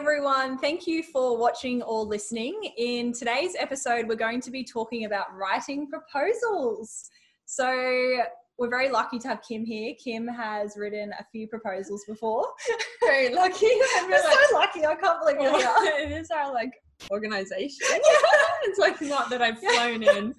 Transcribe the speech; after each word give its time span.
everyone. 0.00 0.56
Thank 0.56 0.86
you 0.86 1.02
for 1.02 1.36
watching 1.36 1.82
or 1.82 2.04
listening. 2.06 2.58
In 2.78 3.12
today's 3.12 3.54
episode, 3.58 4.08
we're 4.08 4.14
going 4.14 4.40
to 4.40 4.50
be 4.50 4.64
talking 4.64 5.04
about 5.04 5.26
writing 5.36 5.88
proposals. 5.90 7.10
So, 7.44 8.22
we're 8.56 8.70
very 8.70 8.88
lucky 8.88 9.18
to 9.18 9.28
have 9.28 9.42
Kim 9.46 9.62
here. 9.62 9.92
Kim 10.02 10.26
has 10.26 10.74
written 10.78 11.12
a 11.20 11.24
few 11.30 11.46
proposals 11.48 12.04
before. 12.06 12.46
Very 13.00 13.34
lucky. 13.34 13.66
I'm 13.96 14.10
so 14.10 14.54
lucky. 14.54 14.84
I 14.84 14.94
can't 14.96 15.18
believe 15.18 15.40
you're 15.40 15.58
here. 15.58 15.72
it 16.06 16.12
is 16.12 16.30
our 16.30 16.52
like 16.52 16.72
organization. 17.10 17.86
it's 18.64 18.78
like 18.78 19.00
not 19.00 19.30
that 19.30 19.40
I've 19.40 19.58
flown 19.58 20.02
in 20.02 20.34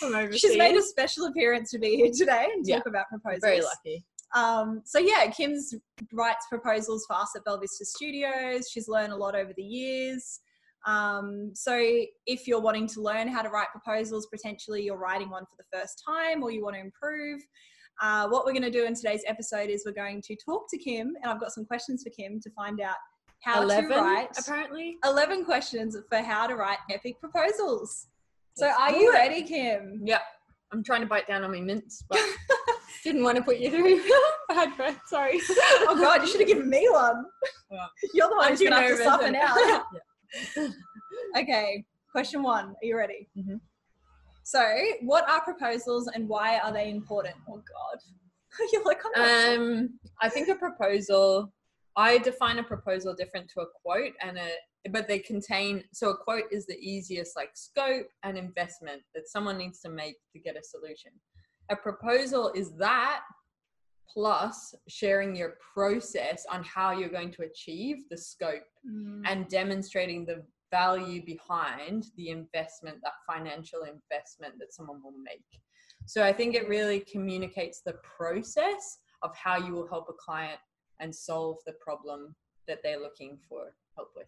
from 0.00 0.14
overseas. 0.16 0.40
She's 0.40 0.58
made 0.58 0.76
a 0.76 0.82
special 0.82 1.26
appearance 1.26 1.70
to 1.70 1.78
be 1.78 1.94
here 1.96 2.10
today 2.12 2.48
and 2.52 2.66
talk 2.66 2.82
Yeah. 2.84 2.90
about 2.90 3.08
proposals. 3.08 3.40
very 3.42 3.60
lucky. 3.62 4.04
Um, 4.34 4.82
so 4.84 4.98
yeah, 4.98 5.26
Kim's 5.30 5.74
writes 6.12 6.46
proposals 6.48 7.04
for 7.06 7.16
us 7.16 7.30
at 7.36 7.44
Belvista 7.44 7.84
Studios. 7.84 8.68
She's 8.70 8.88
learned 8.88 9.12
a 9.12 9.16
lot 9.16 9.34
over 9.34 9.52
the 9.56 9.62
years. 9.62 10.40
Um, 10.86 11.52
so 11.54 11.76
if 12.26 12.48
you're 12.48 12.60
wanting 12.60 12.86
to 12.88 13.00
learn 13.00 13.28
how 13.28 13.42
to 13.42 13.48
write 13.50 13.68
proposals, 13.70 14.26
potentially 14.32 14.82
you're 14.82 14.96
writing 14.96 15.30
one 15.30 15.44
for 15.44 15.56
the 15.58 15.78
first 15.78 16.02
time 16.06 16.42
or 16.42 16.50
you 16.50 16.62
want 16.62 16.74
to 16.74 16.80
improve, 16.80 17.40
uh, 18.00 18.28
what 18.28 18.44
we're 18.44 18.52
going 18.52 18.62
to 18.62 18.70
do 18.70 18.84
in 18.84 18.94
today's 18.94 19.22
episode 19.26 19.70
is 19.70 19.84
we're 19.86 19.92
going 19.92 20.22
to 20.22 20.36
talk 20.44 20.64
to 20.70 20.78
Kim, 20.78 21.14
and 21.22 21.30
I've 21.30 21.38
got 21.40 21.52
some 21.52 21.64
questions 21.64 22.02
for 22.02 22.10
Kim 22.10 22.40
to 22.40 22.50
find 22.50 22.80
out 22.80 22.96
how 23.42 23.62
Eleven 23.62 23.90
to 23.90 23.96
write 23.96 24.28
apparently. 24.38 24.96
11 25.04 25.44
questions 25.44 25.96
for 26.08 26.18
how 26.18 26.46
to 26.46 26.56
write 26.56 26.78
epic 26.90 27.20
proposals. 27.20 28.06
So 28.56 28.66
Let's 28.66 28.78
are 28.78 28.92
you 28.98 29.10
it. 29.10 29.14
ready, 29.14 29.42
Kim? 29.42 30.00
Yeah. 30.04 30.18
I'm 30.72 30.82
trying 30.82 31.02
to 31.02 31.06
bite 31.06 31.28
down 31.28 31.44
on 31.44 31.50
my 31.52 31.60
mints, 31.60 32.02
but 32.08 32.18
didn't 33.04 33.22
want 33.24 33.36
to 33.36 33.42
put 33.42 33.58
you 33.58 33.70
through 33.70 34.00
bad 34.48 34.76
breath. 34.76 35.00
Sorry. 35.06 35.40
Oh 35.84 35.96
God, 35.98 36.22
you 36.22 36.28
should 36.28 36.40
have 36.40 36.48
given 36.48 36.70
me 36.70 36.88
one. 36.90 37.24
Well, 37.70 37.90
You're 38.14 38.28
the 38.28 38.36
one 38.36 38.44
I'm 38.44 38.50
who's 38.50 38.60
too 38.60 38.68
going 38.70 38.82
to 38.82 38.88
have 38.88 38.98
to 38.98 39.04
suffer 39.04 39.30
now. 39.30 39.82
Yeah. 40.56 40.68
Okay, 41.36 41.84
question 42.10 42.42
one. 42.42 42.66
Are 42.68 42.84
you 42.84 42.96
ready? 42.96 43.28
Mhm. 43.36 43.60
So, 44.44 44.62
what 45.02 45.28
are 45.28 45.40
proposals 45.42 46.08
and 46.08 46.28
why 46.28 46.58
are 46.58 46.72
they 46.72 46.90
important? 46.90 47.34
Oh 47.48 47.56
God, 47.56 47.98
you're 48.72 48.84
like, 48.84 49.00
I'm 49.04 49.12
not 49.22 49.28
sure. 49.28 49.54
Um, 49.60 49.90
I 50.20 50.28
think 50.28 50.48
a 50.48 50.54
proposal. 50.54 51.52
I 51.94 52.18
define 52.18 52.58
a 52.58 52.62
proposal 52.64 53.14
different 53.14 53.50
to 53.50 53.60
a 53.60 53.66
quote, 53.82 54.12
and 54.22 54.38
a 54.38 54.48
but 54.90 55.06
they 55.08 55.18
contain. 55.18 55.84
So 55.92 56.10
a 56.10 56.16
quote 56.16 56.44
is 56.50 56.66
the 56.66 56.78
easiest, 56.78 57.36
like 57.36 57.50
scope 57.54 58.06
and 58.24 58.36
investment 58.38 59.02
that 59.14 59.28
someone 59.28 59.58
needs 59.58 59.80
to 59.80 59.90
make 59.90 60.16
to 60.32 60.38
get 60.40 60.56
a 60.56 60.62
solution. 60.64 61.12
A 61.70 61.76
proposal 61.76 62.52
is 62.54 62.72
that 62.76 63.20
plus 64.12 64.74
sharing 64.88 65.34
your 65.34 65.56
process 65.74 66.44
on 66.50 66.62
how 66.64 66.92
you're 66.92 67.08
going 67.08 67.32
to 67.32 67.42
achieve 67.42 68.04
the 68.10 68.16
scope 68.16 68.64
Mm, 68.88 69.22
and 69.26 69.48
demonstrating 69.48 70.26
the 70.26 70.42
value 70.72 71.24
behind 71.24 72.06
the 72.16 72.30
investment, 72.30 72.98
that 73.02 73.12
financial 73.32 73.82
investment 73.82 74.54
that 74.58 74.72
someone 74.72 75.00
will 75.04 75.14
make. 75.22 75.44
So 76.06 76.24
I 76.24 76.32
think 76.32 76.54
it 76.54 76.68
really 76.68 77.00
communicates 77.00 77.82
the 77.82 77.94
process 78.16 78.98
of 79.22 79.36
how 79.36 79.56
you 79.56 79.72
will 79.72 79.86
help 79.86 80.08
a 80.08 80.14
client 80.14 80.58
and 80.98 81.14
solve 81.14 81.58
the 81.64 81.74
problem 81.74 82.34
that 82.66 82.78
they're 82.82 82.98
looking 82.98 83.38
for 83.48 83.74
help 83.94 84.08
with. 84.16 84.26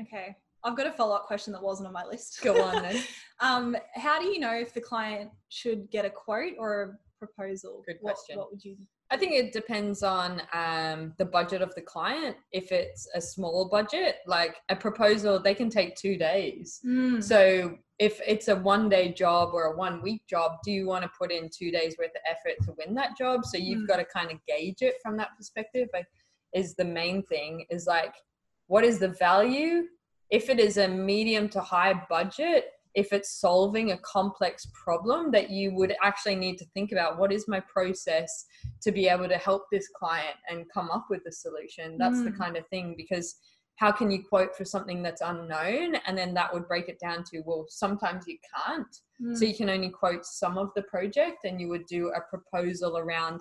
okay, 0.00 0.36
I've 0.64 0.76
got 0.76 0.86
a 0.86 0.92
follow 0.92 1.14
up 1.16 1.26
question 1.26 1.52
that 1.52 1.62
wasn't 1.62 1.88
on 1.88 1.92
my 1.92 2.04
list. 2.04 2.40
Go 2.42 2.62
on 2.62 2.82
then. 2.82 3.02
um, 3.40 3.76
how 3.94 4.20
do 4.20 4.26
you 4.26 4.38
know 4.38 4.52
if 4.54 4.72
the 4.72 4.80
client 4.80 5.30
should 5.48 5.90
get 5.90 6.04
a 6.04 6.10
quote 6.10 6.54
or 6.58 6.82
a 6.82 6.98
proposal? 7.18 7.82
Good 7.86 7.98
What- 8.00 8.14
question. 8.14 8.38
What, 8.38 8.50
would 8.52 8.64
you? 8.64 8.76
I 9.10 9.18
think 9.18 9.32
it 9.32 9.52
depends 9.52 10.02
on 10.02 10.40
um, 10.54 11.12
the 11.18 11.26
budget 11.26 11.60
of 11.60 11.74
the 11.74 11.82
client. 11.82 12.34
If 12.50 12.72
it's 12.72 13.06
a 13.14 13.20
small 13.20 13.68
budget, 13.68 14.16
like 14.26 14.56
a 14.70 14.76
proposal, 14.76 15.38
they 15.38 15.54
can 15.54 15.68
take 15.68 15.96
two 15.96 16.16
days. 16.16 16.80
Mm, 16.86 17.22
So 17.22 17.76
if 17.98 18.22
it's 18.26 18.48
a 18.48 18.56
one 18.56 18.88
day 18.88 19.12
job 19.12 19.50
or 19.52 19.64
a 19.64 19.76
one 19.76 20.00
week 20.00 20.22
job, 20.26 20.52
do 20.64 20.72
you 20.72 20.86
want 20.86 21.02
to 21.02 21.10
put 21.18 21.30
in 21.30 21.50
two 21.50 21.70
days 21.70 21.94
worth 21.98 22.12
of 22.12 22.22
effort 22.26 22.56
to 22.64 22.74
win 22.78 22.94
that 22.94 23.18
job? 23.18 23.44
So 23.44 23.58
you've 23.58 23.82
Mm. 23.82 23.86
got 23.88 23.96
to 23.98 24.06
kind 24.06 24.30
of 24.30 24.38
gauge 24.46 24.80
it 24.80 24.94
from 25.02 25.18
that 25.18 25.36
perspective. 25.36 25.88
Like, 25.92 26.06
is 26.54 26.74
the 26.74 26.84
main 26.86 27.22
thing 27.22 27.66
is 27.68 27.86
like, 27.86 28.14
what 28.68 28.82
is 28.82 28.98
the 28.98 29.08
value? 29.08 29.88
If 30.32 30.48
it 30.48 30.58
is 30.58 30.78
a 30.78 30.88
medium 30.88 31.50
to 31.50 31.60
high 31.60 31.92
budget, 32.08 32.64
if 32.94 33.12
it's 33.12 33.38
solving 33.38 33.92
a 33.92 33.98
complex 33.98 34.66
problem 34.72 35.30
that 35.32 35.50
you 35.50 35.74
would 35.74 35.94
actually 36.02 36.36
need 36.36 36.56
to 36.58 36.64
think 36.72 36.90
about, 36.90 37.18
what 37.18 37.30
is 37.30 37.46
my 37.46 37.60
process 37.60 38.46
to 38.80 38.90
be 38.92 39.08
able 39.08 39.28
to 39.28 39.36
help 39.36 39.64
this 39.70 39.88
client 39.94 40.36
and 40.48 40.64
come 40.72 40.90
up 40.90 41.06
with 41.10 41.20
a 41.28 41.32
solution? 41.32 41.98
That's 41.98 42.22
the 42.22 42.30
Mm. 42.30 42.38
kind 42.38 42.56
of 42.56 42.66
thing 42.68 42.94
because 42.96 43.36
how 43.76 43.92
can 43.92 44.10
you 44.10 44.22
quote 44.24 44.56
for 44.56 44.64
something 44.64 45.02
that's 45.02 45.20
unknown 45.20 45.96
and 46.06 46.16
then 46.16 46.32
that 46.34 46.52
would 46.52 46.66
break 46.68 46.88
it 46.88 46.98
down 46.98 47.24
to 47.24 47.40
well 47.46 47.64
sometimes 47.68 48.26
you 48.28 48.36
can't 48.54 48.94
mm, 49.20 49.36
so 49.36 49.46
you 49.46 49.54
can 49.54 49.70
only 49.70 49.88
quote 49.88 50.24
some 50.26 50.58
of 50.58 50.70
the 50.76 50.82
project 50.82 51.44
and 51.44 51.58
you 51.60 51.68
would 51.68 51.86
do 51.86 52.10
a 52.10 52.20
proposal 52.20 52.98
around 52.98 53.40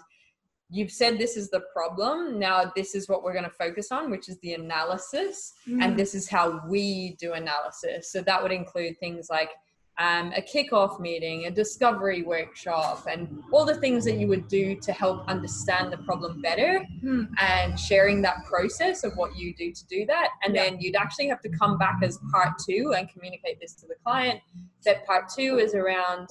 you've 0.72 0.92
said 0.92 1.20
this 1.20 1.36
is 1.36 1.50
the 1.50 1.62
problem 1.74 2.40
now 2.40 2.72
this 2.76 2.96
is 2.96 3.10
what 3.10 3.24
we're 3.24 3.34
going 3.34 3.44
to 3.44 3.50
focus 3.50 3.92
on 3.92 4.10
which 4.10 4.30
is 4.30 4.38
the 4.40 4.54
analysis 4.54 5.54
mm, 5.68 5.82
and 5.82 5.98
this 5.98 6.16
is 6.16 6.30
how 6.30 6.62
we 6.68 7.16
do 7.20 7.34
analysis 7.34 8.12
so 8.12 8.22
that 8.22 8.42
would 8.42 8.52
include 8.52 8.98
things 9.00 9.28
like 9.30 9.50
um, 9.98 10.34
a 10.36 10.42
kickoff 10.42 11.00
meeting, 11.00 11.46
a 11.46 11.52
discovery 11.52 12.24
workshop, 12.24 13.06
and 13.08 13.44
all 13.52 13.66
the 13.66 13.76
things 13.76 14.04
that 14.06 14.18
you 14.18 14.28
would 14.28 14.48
do 14.48 14.76
to 14.78 14.92
help 14.92 15.28
understand 15.28 15.92
the 15.92 15.98
problem 15.98 16.42
better 16.42 16.84
mm, 17.04 17.28
and 17.40 17.80
sharing 17.80 18.22
that 18.24 18.44
process 18.46 19.04
of 19.04 19.14
what 19.16 19.36
you 19.36 19.54
do 19.54 19.72
to 19.72 19.88
do 19.88 20.06
that. 20.08 20.30
And 20.44 20.56
Yeah. 20.56 20.64
then 20.64 20.80
you'd 20.80 20.96
actually 20.96 21.28
have 21.28 21.42
to 21.42 21.50
come 21.50 21.78
back 21.78 22.00
as 22.02 22.18
part 22.32 22.58
two 22.68 22.94
and 22.98 23.10
communicate 23.10 23.60
this 23.60 23.76
to 23.76 23.86
the 23.88 23.96
client. 24.04 24.42
That 24.86 25.06
part 25.06 25.30
two 25.30 25.60
is 25.60 25.76
around 25.76 26.30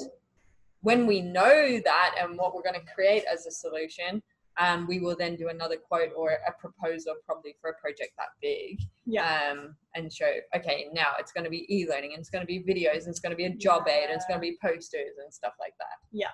when 0.81 1.07
we 1.07 1.21
know 1.21 1.78
that 1.84 2.15
and 2.19 2.39
what 2.39 2.55
we're 2.55 2.62
going 2.62 2.81
to 2.81 2.93
create 2.95 3.25
as 3.31 3.47
a 3.47 3.51
solution. 3.51 4.22
Um, 4.60 4.87
we 4.87 5.00
will 5.00 5.16
then 5.16 5.37
do 5.37 5.48
another 5.48 5.76
quote 5.76 6.10
or 6.15 6.32
a 6.47 6.53
proposal, 6.60 7.15
probably 7.25 7.56
for 7.60 7.71
a 7.71 7.75
project 7.81 8.12
that 8.19 8.28
big, 8.43 8.78
yeah. 9.06 9.50
um, 9.50 9.75
and 9.94 10.12
show, 10.12 10.31
okay, 10.54 10.88
now 10.93 11.12
it's 11.19 11.32
going 11.32 11.44
to 11.44 11.50
be 11.50 11.66
e 11.75 11.88
learning 11.88 12.12
and 12.12 12.21
it's 12.21 12.28
going 12.28 12.43
to 12.43 12.47
be 12.47 12.60
videos 12.60 13.00
and 13.00 13.09
it's 13.09 13.21
going 13.21 13.31
to 13.31 13.37
be 13.37 13.47
a 13.47 13.54
job 13.54 13.88
aid 13.88 14.04
and 14.04 14.12
it's 14.12 14.26
going 14.26 14.38
to 14.38 14.43
be 14.43 14.59
posters 14.62 15.16
and 15.22 15.32
stuff 15.32 15.54
like 15.59 15.72
that. 15.78 15.97
Yeah. 16.12 16.28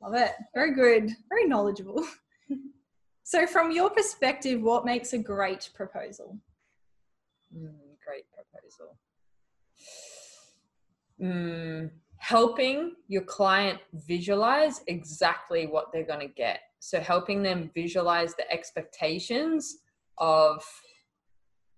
Love 0.00 0.14
it. 0.14 0.32
Very 0.54 0.74
good. 0.74 1.10
Very 1.28 1.46
knowledgeable. 1.46 2.04
so, 3.24 3.46
from 3.46 3.70
your 3.70 3.90
perspective, 3.90 4.60
what 4.60 4.84
makes 4.84 5.12
a 5.12 5.18
great 5.18 5.70
proposal? 5.74 6.38
Mm, 7.56 7.74
great 8.04 8.24
proposal. 8.32 8.96
Mm, 11.20 11.90
helping 12.32 12.94
your 13.08 13.22
client 13.22 13.78
visualize 13.92 14.80
exactly 14.86 15.66
what 15.66 15.86
they're 15.92 16.06
going 16.06 16.26
to 16.28 16.34
get. 16.34 16.60
So, 16.80 17.00
helping 17.00 17.42
them 17.42 17.70
visualize 17.74 18.34
the 18.34 18.50
expectations 18.50 19.78
of 20.18 20.64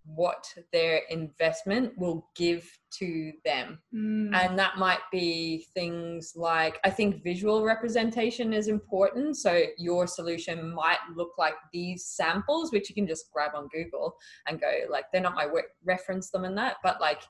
what 0.07 0.47
their 0.73 1.01
investment 1.11 1.93
will 1.97 2.29
give 2.37 2.71
to 2.99 3.33
them. 3.45 3.79
Mm, 3.95 4.35
And 4.35 4.59
that 4.59 4.77
might 4.77 5.01
be 5.11 5.67
things 5.75 6.35
like 6.37 6.79
I 6.85 6.91
think 6.91 7.25
visual 7.25 7.65
representation 7.65 8.53
is 8.53 8.69
important. 8.69 9.37
So 9.39 9.63
your 9.79 10.07
solution 10.07 10.75
might 10.75 10.99
look 11.17 11.33
like 11.39 11.55
these 11.73 12.05
samples, 12.05 12.71
which 12.71 12.89
you 12.89 12.95
can 12.95 13.07
just 13.07 13.33
grab 13.33 13.53
on 13.55 13.69
Google 13.69 14.15
and 14.47 14.61
go, 14.61 14.71
like, 14.91 15.07
they're 15.11 15.23
not 15.23 15.35
my 15.35 15.47
work, 15.47 15.69
reference 15.85 16.31
them 16.31 16.45
in 16.45 16.55
that, 16.57 16.77
but 16.83 17.01
like, 17.01 17.23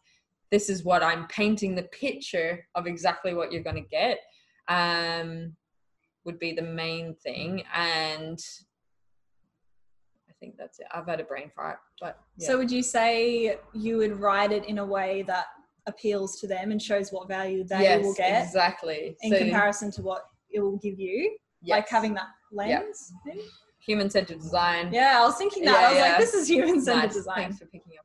this 0.55 0.69
is 0.69 0.85
what 0.85 1.03
I'm 1.03 1.27
painting 1.27 1.75
the 1.75 1.83
picture 2.05 2.65
of 2.77 2.87
exactly 2.87 3.35
what 3.35 3.51
you're 3.51 3.65
going 3.65 3.83
to 3.83 3.89
get. 3.91 4.19
Um, 4.69 5.57
would 6.25 6.39
be 6.39 6.53
the 6.53 6.63
main 6.63 7.17
thing. 7.17 7.65
And 7.75 8.39
I 10.31 10.33
think 10.39 10.55
that's 10.57 10.79
it. 10.79 10.87
I've 10.95 11.09
had 11.09 11.19
a 11.19 11.25
brain 11.25 11.51
fart, 11.55 11.79
but 12.01 12.21
yeah. 12.37 12.47
So, 12.47 12.59
would 12.59 12.71
you 12.71 12.85
say 12.85 13.59
you 13.73 13.97
would 13.99 14.21
write 14.21 14.53
it 14.53 14.65
in 14.67 14.79
a 14.79 14.87
way 14.87 15.23
that 15.27 15.47
appeals 15.87 16.41
to 16.41 16.47
them 16.47 16.71
and 16.71 16.81
shows 16.81 17.11
what 17.11 17.27
value 17.27 17.65
they 17.65 17.83
yes, 17.83 18.03
will 18.05 18.15
get 18.15 18.45
exactly. 18.45 19.17
in 19.23 19.33
So, 19.33 19.39
comparison 19.39 19.91
to 19.93 20.03
what 20.03 20.23
it 20.51 20.61
will 20.61 20.79
give 20.79 20.99
you? 20.99 21.37
Like 21.67 21.89
having 21.89 22.15
that 22.15 22.29
lens? 22.53 23.13
maybe? 23.27 23.43
human-centered 23.87 24.39
design. 24.39 24.91
Yeah, 24.93 25.21
I 25.21 25.27
was 25.27 25.37
thinking 25.37 25.65
that. 25.65 25.73
Yeah, 25.73 25.87
I 25.87 25.91
was 25.91 25.99
yeah. 25.99 26.09
like, 26.09 26.19
this 26.19 26.35
is 26.35 26.49
human 26.49 26.81
centered 26.81 27.09
Nice. 27.09 27.15
design. 27.15 27.37
Thanks 27.37 27.59
for 27.59 27.67
picking 27.67 27.93
up. 27.99 28.04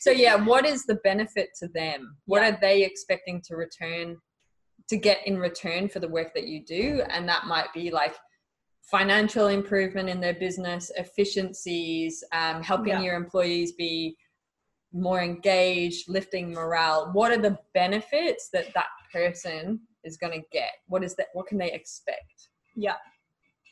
So 0.00 0.10
yeah, 0.10 0.36
what 0.36 0.64
is 0.64 0.84
the 0.84 0.96
benefit 0.96 1.50
to 1.60 1.68
them? 1.68 2.16
What 2.26 2.42
Yeah. 2.42 2.50
are 2.54 2.60
they 2.60 2.84
expecting 2.84 3.40
to 3.42 3.56
return 3.56 4.16
to 4.88 4.96
get 4.96 5.26
in 5.26 5.38
return 5.38 5.88
for 5.88 6.00
the 6.00 6.08
work 6.08 6.34
that 6.34 6.46
you 6.46 6.64
do? 6.64 7.02
And 7.08 7.28
that 7.28 7.46
might 7.46 7.72
be 7.72 7.90
like 7.90 8.16
financial 8.82 9.48
improvement 9.48 10.08
in 10.08 10.20
their 10.20 10.34
business, 10.34 10.90
efficiencies, 10.96 12.22
um, 12.32 12.62
helping 12.62 12.92
Yeah. 12.94 13.00
your 13.00 13.16
employees 13.16 13.72
be 13.72 14.16
more 14.92 15.22
engaged, 15.22 16.08
lifting 16.08 16.52
morale. 16.52 17.10
What 17.12 17.32
are 17.32 17.38
the 17.38 17.58
benefits 17.72 18.50
that 18.50 18.74
that 18.74 18.88
person 19.12 19.80
is 20.04 20.16
going 20.16 20.38
to 20.38 20.46
get? 20.52 20.72
What 20.86 21.02
is 21.02 21.14
that? 21.16 21.28
What 21.32 21.46
can 21.46 21.58
they 21.58 21.72
expect? 21.72 22.48
Yeah. 22.74 22.96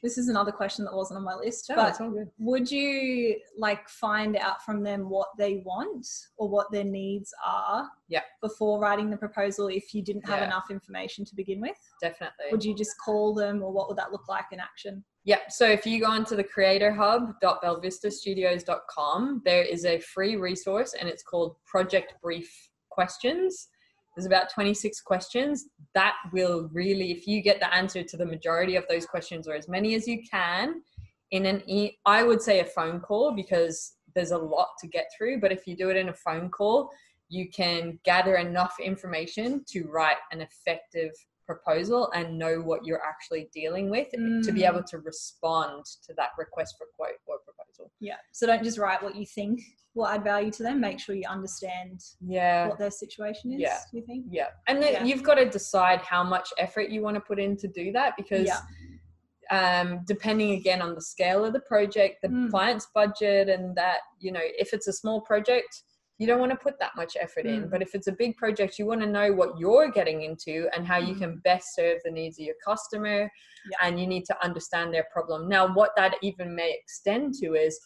This 0.02 0.16
is 0.18 0.28
another 0.28 0.52
question 0.52 0.84
that 0.84 0.94
wasn't 0.94 1.18
on 1.18 1.24
my 1.24 1.34
list, 1.34 1.66
No, 1.68 1.76
but 1.76 1.88
it's 1.90 2.00
all 2.00 2.10
good. 2.10 2.30
would 2.38 2.70
you 2.70 3.38
like 3.58 3.88
find 3.88 4.36
out 4.36 4.62
from 4.64 4.82
them 4.82 5.08
what 5.10 5.28
they 5.38 5.62
want 5.66 6.06
or 6.38 6.48
what 6.48 6.70
their 6.72 6.84
needs 6.84 7.32
are 7.44 7.88
Yeah. 8.08 8.22
before 8.40 8.80
writing 8.80 9.10
the 9.10 9.16
proposal 9.16 9.68
if 9.68 9.94
you 9.94 10.02
didn't 10.02 10.26
have 10.26 10.38
Yeah. 10.40 10.46
enough 10.46 10.70
information 10.70 11.24
to 11.26 11.34
begin 11.34 11.60
with? 11.60 11.76
Definitely. 12.00 12.46
Would 12.50 12.64
you 12.64 12.74
just 12.74 12.92
call 13.04 13.34
them 13.34 13.62
or 13.62 13.70
what 13.72 13.88
would 13.88 13.98
that 13.98 14.10
look 14.12 14.26
like 14.28 14.46
in 14.52 14.60
action? 14.60 15.04
Yep. 15.24 15.52
So 15.52 15.66
if 15.66 15.84
you 15.86 16.00
go 16.00 16.06
onto 16.06 16.34
the 16.34 16.44
creatorhub.belvistastudios.com, 16.44 19.42
there 19.44 19.62
is 19.64 19.84
a 19.84 20.00
free 20.00 20.36
resource 20.36 20.94
and 20.94 21.06
it's 21.08 21.22
called 21.22 21.56
Project 21.66 22.14
Brief 22.22 22.70
Questions. 22.88 23.68
There's 24.20 24.26
about 24.26 24.52
26 24.52 25.00
questions 25.00 25.70
that 25.94 26.14
will 26.30 26.68
really, 26.74 27.10
if 27.10 27.26
you 27.26 27.40
get 27.40 27.58
the 27.58 27.72
answer 27.72 28.02
to 28.02 28.16
the 28.18 28.26
majority 28.26 28.76
of 28.76 28.84
those 28.86 29.06
questions 29.06 29.48
or 29.48 29.54
as 29.54 29.66
many 29.66 29.94
as 29.94 30.06
you 30.06 30.22
can 30.30 30.82
in 31.30 31.46
an, 31.46 31.62
e- 31.66 31.96
I 32.04 32.22
would 32.22 32.42
say 32.42 32.60
a 32.60 32.66
phone 32.66 33.00
call 33.00 33.32
because 33.34 33.94
there's 34.14 34.32
a 34.32 34.36
lot 34.36 34.68
to 34.80 34.88
get 34.88 35.06
through. 35.16 35.40
But 35.40 35.52
if 35.52 35.66
you 35.66 35.74
do 35.74 35.88
it 35.88 35.96
in 35.96 36.10
a 36.10 36.12
phone 36.12 36.50
call, 36.50 36.90
you 37.30 37.48
can 37.48 37.98
gather 38.04 38.36
enough 38.36 38.74
information 38.78 39.64
to 39.68 39.84
write 39.84 40.18
an 40.32 40.42
effective 40.42 41.12
proposal 41.54 42.10
and 42.14 42.38
know 42.38 42.56
what 42.60 42.80
you're 42.86 43.02
actually 43.12 43.48
dealing 43.52 43.86
with 43.90 44.08
to 44.10 44.52
be 44.52 44.62
Mm. 44.62 44.68
able 44.70 44.82
to 44.84 44.98
respond 44.98 45.84
to 46.06 46.14
that 46.14 46.30
request 46.38 46.76
for 46.78 46.86
quote 46.96 47.18
or 47.26 47.38
proposal. 47.48 47.90
Yeah. 47.98 48.18
So 48.32 48.46
don't 48.46 48.62
just 48.62 48.78
write 48.78 49.02
what 49.02 49.14
you 49.16 49.26
think 49.26 49.60
will 49.94 50.06
add 50.06 50.22
value 50.22 50.52
to 50.52 50.62
them. 50.62 50.80
Make 50.80 51.00
sure 51.00 51.14
you 51.16 51.28
understand 51.28 52.00
Yeah. 52.20 52.68
what 52.68 52.78
their 52.78 52.92
situation 52.92 53.52
is. 53.52 53.60
Yeah. 53.60 53.78
You 53.92 54.02
think? 54.06 54.26
Yeah. 54.30 54.50
And 54.68 54.80
then 54.82 54.92
Yeah. 54.92 55.04
you've 55.04 55.24
got 55.24 55.34
to 55.34 55.46
decide 55.58 56.00
how 56.12 56.22
much 56.22 56.48
effort 56.58 56.86
you 56.94 57.02
want 57.02 57.16
to 57.16 57.20
put 57.20 57.38
in 57.40 57.56
to 57.56 57.66
do 57.80 57.90
that 57.92 58.14
because 58.16 58.46
Yeah. 58.46 58.60
um, 59.50 60.04
depending 60.06 60.52
again 60.52 60.80
on 60.80 60.94
the 60.94 61.00
scale 61.02 61.44
of 61.44 61.52
the 61.52 61.64
project, 61.72 62.22
the 62.22 62.28
Mm. 62.28 62.50
client's 62.52 62.86
budget, 62.94 63.48
and 63.48 63.74
that, 63.76 63.98
you 64.20 64.30
know, 64.30 64.46
if 64.64 64.72
it's 64.72 64.86
a 64.86 64.92
small 64.92 65.20
project, 65.22 65.82
you 66.20 66.26
don't 66.26 66.38
want 66.38 66.52
to 66.52 66.58
put 66.58 66.78
that 66.78 66.94
much 66.96 67.16
effort 67.18 67.46
in. 67.46 67.62
Mm. 67.62 67.70
But 67.70 67.80
if 67.80 67.94
it's 67.94 68.06
a 68.06 68.12
big 68.12 68.36
project, 68.36 68.78
you 68.78 68.84
want 68.84 69.00
to 69.00 69.06
know 69.06 69.32
what 69.32 69.58
you're 69.58 69.90
getting 69.90 70.20
into 70.22 70.68
and 70.76 70.86
how 70.86 70.98
you 70.98 71.14
Mm. 71.14 71.18
can 71.18 71.38
best 71.38 71.74
serve 71.74 71.98
the 72.04 72.10
needs 72.10 72.38
of 72.38 72.44
your 72.44 72.56
customer. 72.62 73.20
Yeah. 73.70 73.78
And 73.82 73.98
you 73.98 74.06
need 74.06 74.26
to 74.26 74.44
understand 74.44 74.92
their 74.92 75.06
problem. 75.10 75.48
Now, 75.48 75.72
what 75.72 75.92
that 75.96 76.16
even 76.20 76.54
may 76.54 76.76
extend 76.78 77.34
to 77.40 77.54
is, 77.54 77.80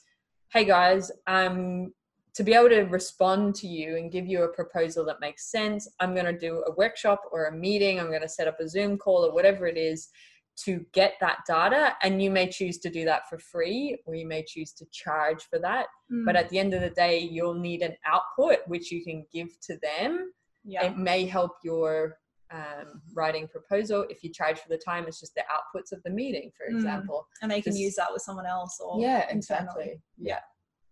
hey 0.53 0.65
guys, 0.65 1.13
um, 1.29 1.95
to 2.35 2.43
be 2.43 2.55
able 2.55 2.71
to 2.71 2.83
respond 2.83 3.55
to 3.55 3.69
you 3.69 3.97
and 3.99 4.11
give 4.11 4.27
you 4.27 4.43
a 4.43 4.49
proposal 4.49 5.05
that 5.05 5.21
makes 5.21 5.53
sense, 5.53 5.89
I'm 6.01 6.13
going 6.15 6.27
to 6.27 6.37
do 6.37 6.65
a 6.67 6.73
workshop 6.73 7.23
or 7.31 7.45
a 7.47 7.53
meeting. 7.53 8.01
I'm 8.01 8.09
going 8.09 8.23
to 8.23 8.29
set 8.29 8.49
up 8.49 8.59
a 8.59 8.69
Zoom 8.69 8.99
call 8.99 9.25
or 9.25 9.33
whatever 9.33 9.69
it 9.69 9.77
is 9.77 10.09
to 10.57 10.85
get 10.93 11.15
that 11.21 11.39
data. 11.47 11.97
And 12.03 12.23
you 12.23 12.31
may 12.31 12.49
choose 12.49 12.79
to 12.79 12.91
do 12.91 13.05
that 13.07 13.29
for 13.29 13.39
free 13.39 13.99
or 14.07 14.15
you 14.15 14.27
may 14.27 14.45
choose 14.47 14.73
to 14.75 14.87
charge 14.93 15.43
for 15.45 15.59
that. 15.59 15.87
But 16.09 16.37
Mm. 16.37 16.39
at 16.39 16.49
the 16.49 16.59
end 16.59 16.75
of 16.75 16.81
the 16.81 16.91
day, 16.91 17.19
you'll 17.19 17.55
need 17.55 17.83
an 17.83 17.97
output 18.07 18.59
which 18.69 18.93
you 18.93 19.03
can 19.05 19.27
give 19.33 19.59
to 19.63 19.77
them. 19.79 20.33
yeah. 20.67 20.87
It 20.87 20.97
may 20.97 21.27
help 21.27 21.53
your 21.63 22.19
um, 22.51 23.03
writing 23.15 23.49
proposal. 23.49 24.07
If 24.09 24.23
you 24.23 24.31
charge 24.31 24.61
for 24.61 24.69
the 24.69 24.79
time, 24.79 25.07
it's 25.09 25.19
just 25.19 25.35
the 25.35 25.43
outputs 25.53 25.91
of 25.93 26.01
the 26.05 26.11
meeting, 26.11 26.53
for 26.57 26.71
Mm. 26.71 26.77
example. 26.77 27.27
and 27.43 27.51
they 27.51 27.61
can 27.61 27.73
just- 27.73 27.81
use 27.81 27.95
that 27.97 28.13
with 28.13 28.23
someone 28.23 28.47
else 28.47 28.79
or 28.81 29.01
Yeah, 29.01 29.29
internally. 29.31 29.39
exactly. 29.85 30.03
Yeah. 30.19 30.41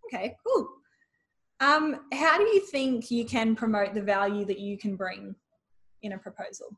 Okay, 0.06 0.37
cool. 0.44 0.69
Um, 1.61 2.08
how 2.12 2.37
do 2.37 2.44
you 2.44 2.61
think 2.67 3.11
you 3.12 3.25
can 3.25 3.55
promote 3.55 3.94
the 3.94 4.03
value 4.03 4.44
that 4.47 4.58
you 4.58 4.76
can 4.76 4.97
bring 4.97 5.37
in 6.03 6.12
a 6.12 6.19
proposal? 6.19 6.76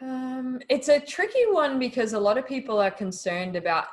Um, 0.00 0.60
it's 0.68 0.88
a 0.88 0.98
tricky 0.98 1.44
one 1.50 1.78
because 1.78 2.12
a 2.12 2.20
lot 2.20 2.38
of 2.38 2.46
people 2.46 2.78
are 2.78 2.90
concerned 2.90 3.56
about 3.56 3.86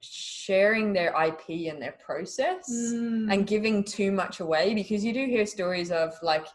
sharing 0.00 0.92
their 0.92 1.14
IP 1.22 1.72
and 1.72 1.80
their 1.80 1.96
process 2.04 2.70
Mm, 2.70 3.32
and 3.32 3.46
giving 3.46 3.82
too 3.82 4.12
much 4.12 4.40
away 4.40 4.74
because 4.74 5.04
you 5.04 5.12
do 5.12 5.26
hear 5.26 5.46
stories 5.46 5.90
of 5.90 6.12
like 6.22 6.46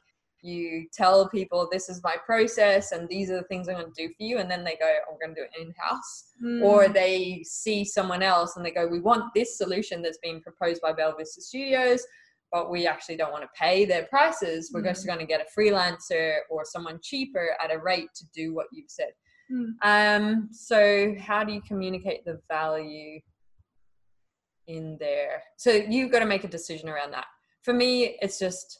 you 0.43 0.87
tell 0.93 1.27
people 1.27 1.67
this 1.71 1.89
is 1.89 2.01
my 2.03 2.15
process 2.25 2.91
and 2.93 3.07
these 3.09 3.29
are 3.29 3.37
the 3.37 3.43
things 3.43 3.67
I'm 3.67 3.75
going 3.75 3.91
to 3.93 4.07
do 4.07 4.13
for 4.13 4.23
you 4.23 4.37
and 4.37 4.49
then 4.49 4.63
they 4.63 4.75
go 4.79 4.87
I'm 4.87 5.17
going 5.19 5.35
to 5.35 5.41
do 5.41 5.45
it 5.45 5.61
in 5.61 5.73
house 5.77 6.33
or 6.63 6.85
mm, 6.85 6.93
they 6.93 7.43
see 7.45 7.83
someone 7.83 8.23
else 8.23 8.55
and 8.55 8.65
they 8.65 8.71
go 8.71 8.87
we 8.87 8.99
want 8.99 9.33
this 9.35 9.57
solution 9.57 10.01
that's 10.01 10.19
being 10.19 10.41
proposed 10.41 10.81
by 10.81 10.93
Belvista 10.93 11.41
Studios 11.41 12.05
but 12.51 12.69
we 12.69 12.85
actually 12.85 13.15
don't 13.15 13.31
want 13.31 13.43
to 13.43 13.49
pay 13.57 13.85
their 13.85 14.03
prices 14.05 14.71
we're 14.73 14.81
just 14.83 15.03
Mm. 15.03 15.07
going 15.07 15.19
to 15.19 15.25
get 15.25 15.41
a 15.41 15.59
freelancer 15.59 16.39
or 16.49 16.63
someone 16.65 16.99
cheaper 17.01 17.55
at 17.63 17.73
a 17.73 17.79
rate 17.79 18.09
to 18.15 18.25
do 18.33 18.53
what 18.53 18.67
you've 18.71 18.89
said 18.89 19.11
Mm. 19.51 19.73
um 19.83 20.49
so 20.51 21.13
how 21.19 21.43
do 21.43 21.51
you 21.51 21.61
communicate 21.61 22.23
the 22.23 22.39
value 22.49 23.19
in 24.67 24.97
there 24.99 25.43
so 25.57 25.71
you've 25.71 26.11
got 26.11 26.19
to 26.19 26.25
make 26.25 26.43
a 26.43 26.47
decision 26.47 26.87
around 26.87 27.11
that 27.11 27.25
for 27.63 27.73
me 27.73 28.17
it's 28.21 28.39
just 28.39 28.79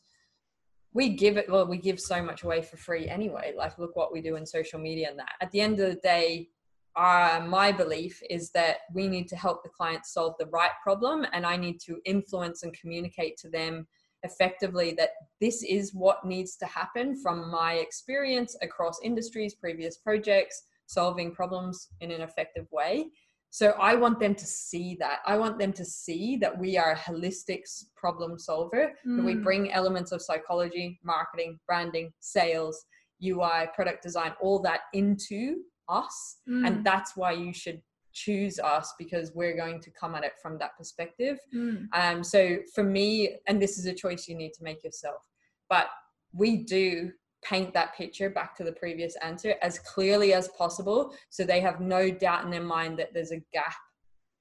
we 0.93 1.09
give 1.09 1.37
it 1.37 1.49
well 1.49 1.65
we 1.67 1.77
give 1.77 1.99
so 1.99 2.21
much 2.23 2.43
away 2.43 2.61
for 2.61 2.77
free 2.77 3.07
anyway 3.09 3.53
like 3.57 3.77
look 3.79 3.95
what 3.95 4.13
we 4.13 4.21
do 4.21 4.35
in 4.35 4.45
social 4.45 4.79
media 4.79 5.09
and 5.09 5.19
that 5.19 5.33
at 5.41 5.51
the 5.51 5.59
end 5.59 5.79
of 5.79 5.89
the 5.89 5.99
day 6.01 6.47
uh, 6.95 7.41
my 7.47 7.71
belief 7.71 8.21
is 8.29 8.51
that 8.51 8.77
we 8.93 9.07
need 9.07 9.27
to 9.27 9.35
help 9.35 9.63
the 9.63 9.69
client 9.69 10.05
solve 10.05 10.35
the 10.39 10.47
right 10.47 10.71
problem 10.83 11.25
and 11.33 11.45
i 11.45 11.55
need 11.55 11.79
to 11.79 11.99
influence 12.05 12.63
and 12.63 12.77
communicate 12.79 13.37
to 13.37 13.49
them 13.49 13.87
effectively 14.23 14.93
that 14.97 15.11
this 15.39 15.63
is 15.63 15.93
what 15.93 16.25
needs 16.25 16.55
to 16.55 16.65
happen 16.65 17.15
from 17.21 17.49
my 17.49 17.73
experience 17.75 18.55
across 18.61 18.99
industries 19.03 19.55
previous 19.55 19.97
projects 19.97 20.63
solving 20.91 21.31
problems 21.33 21.87
in 22.01 22.11
an 22.11 22.21
effective 22.21 22.67
way. 22.71 23.05
So 23.49 23.71
i 23.79 23.95
want 23.95 24.19
them 24.19 24.35
to 24.35 24.45
see 24.45 24.95
that. 24.99 25.19
I 25.25 25.37
want 25.37 25.59
them 25.59 25.73
to 25.73 25.83
see 25.83 26.37
that 26.37 26.57
we 26.57 26.77
are 26.77 26.91
a 26.91 26.97
holistic 26.97 27.63
problem 27.95 28.37
solver 28.37 28.93
that 29.03 29.25
we 29.25 29.35
mm, 29.35 29.43
bring 29.43 29.71
elements 29.71 30.11
of 30.11 30.21
psychology, 30.21 30.99
marketing, 31.03 31.59
branding, 31.67 32.13
sales, 32.19 32.85
UI, 33.23 33.67
product 33.75 34.03
design, 34.03 34.33
all 34.41 34.59
that 34.61 34.81
into 34.93 35.57
us. 35.91 36.37
mm, 36.47 36.65
And 36.65 36.85
that's 36.85 37.15
why 37.15 37.31
you 37.33 37.53
should 37.53 37.81
choose 38.13 38.59
us 38.59 38.93
because 38.97 39.31
we're 39.33 39.55
going 39.55 39.79
to 39.81 39.91
come 39.91 40.15
at 40.15 40.23
it 40.23 40.33
from 40.41 40.57
that 40.59 40.77
perspective. 40.77 41.37
mm, 41.55 41.87
Um, 41.93 42.23
so 42.23 42.57
for 42.73 42.83
me, 42.83 43.37
and 43.47 43.61
this 43.61 43.77
is 43.77 43.85
a 43.85 43.93
choice 43.93 44.27
you 44.27 44.35
need 44.35 44.53
to 44.53 44.63
make 44.63 44.83
yourself, 44.83 45.21
but 45.69 45.87
we 46.33 46.63
do 46.63 47.11
paint 47.43 47.73
that 47.73 47.95
picture 47.95 48.29
back 48.29 48.55
to 48.55 48.63
the 48.63 48.73
previous 48.73 49.15
answer 49.17 49.55
as 49.61 49.79
clearly 49.79 50.31
as 50.33 50.47
possible 50.49 51.11
so 51.29 51.43
they 51.43 51.59
have 51.59 51.79
no 51.81 52.11
doubt 52.11 52.43
in 52.45 52.51
their 52.51 52.63
mind 52.63 52.99
that 52.99 53.11
there's 53.13 53.31
a 53.31 53.41
gap 53.51 53.73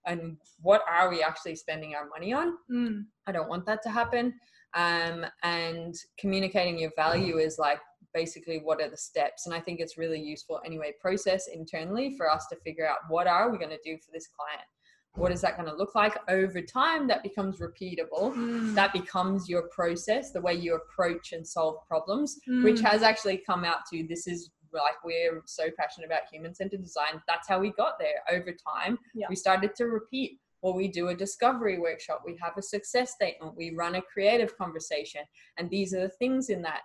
and 0.06 0.36
what 0.60 0.82
are 0.88 1.08
we 1.10 1.22
actually 1.22 1.56
spending 1.56 1.94
our 1.94 2.06
money 2.08 2.32
on 2.32 2.54
mm, 2.70 3.04
I 3.26 3.32
don't 3.32 3.48
want 3.48 3.64
that 3.66 3.82
to 3.84 3.90
happen. 3.90 4.34
Um, 4.74 5.24
and 5.42 5.94
communicating 6.18 6.78
your 6.78 6.92
value 6.96 7.38
is 7.38 7.58
like 7.58 7.80
basically 8.14 8.58
what 8.58 8.80
are 8.80 8.88
the 8.90 8.96
steps. 8.96 9.46
And 9.46 9.54
I 9.54 9.60
think 9.60 9.80
it's 9.80 9.98
really 9.98 10.20
useful 10.20 10.60
anyway, 10.64 10.92
process 11.00 11.48
internally 11.48 12.16
for 12.16 12.30
us 12.30 12.46
to 12.48 12.56
figure 12.56 12.88
out 12.88 12.98
what 13.08 13.26
are 13.26 13.50
we 13.50 13.58
going 13.58 13.70
to 13.70 13.78
do 13.84 13.96
for 13.98 14.10
this 14.12 14.28
client? 14.28 14.66
What 15.14 15.32
is 15.32 15.40
that 15.40 15.56
going 15.56 15.68
to 15.68 15.74
look 15.74 15.94
like 15.96 16.16
over 16.28 16.62
time? 16.62 17.08
That 17.08 17.24
becomes 17.24 17.58
repeatable. 17.58 18.32
mm, 18.32 18.74
That 18.74 18.92
becomes 18.92 19.48
your 19.48 19.62
process, 19.68 20.30
the 20.30 20.40
way 20.40 20.54
you 20.54 20.76
approach 20.76 21.32
and 21.32 21.46
solve 21.46 21.84
problems, 21.88 22.38
which 22.46 22.76
mm, 22.76 22.82
has 22.82 23.02
actually 23.02 23.38
come 23.38 23.64
out 23.64 23.80
to 23.92 24.06
this 24.08 24.28
is 24.28 24.50
like 24.72 25.02
we're 25.04 25.42
so 25.46 25.64
passionate 25.76 26.06
about 26.06 26.20
human 26.30 26.54
centered 26.54 26.82
design. 26.82 27.20
That's 27.26 27.48
how 27.48 27.58
we 27.58 27.72
got 27.72 27.98
there 27.98 28.22
over 28.30 28.52
time. 28.52 28.98
Yeah. 29.14 29.26
We 29.28 29.34
started 29.34 29.74
to 29.76 29.86
repeat 29.86 30.38
well 30.62 30.74
we 30.74 30.88
do 30.88 31.08
a 31.08 31.14
discovery 31.14 31.78
workshop, 31.78 32.22
we 32.24 32.38
have 32.40 32.52
a 32.56 32.62
success 32.62 33.12
statement, 33.12 33.56
we 33.56 33.74
run 33.74 33.94
a 33.96 34.02
creative 34.02 34.56
conversation, 34.58 35.22
and 35.56 35.70
these 35.70 35.94
are 35.94 36.02
the 36.02 36.08
things 36.08 36.50
in 36.50 36.62
that. 36.62 36.82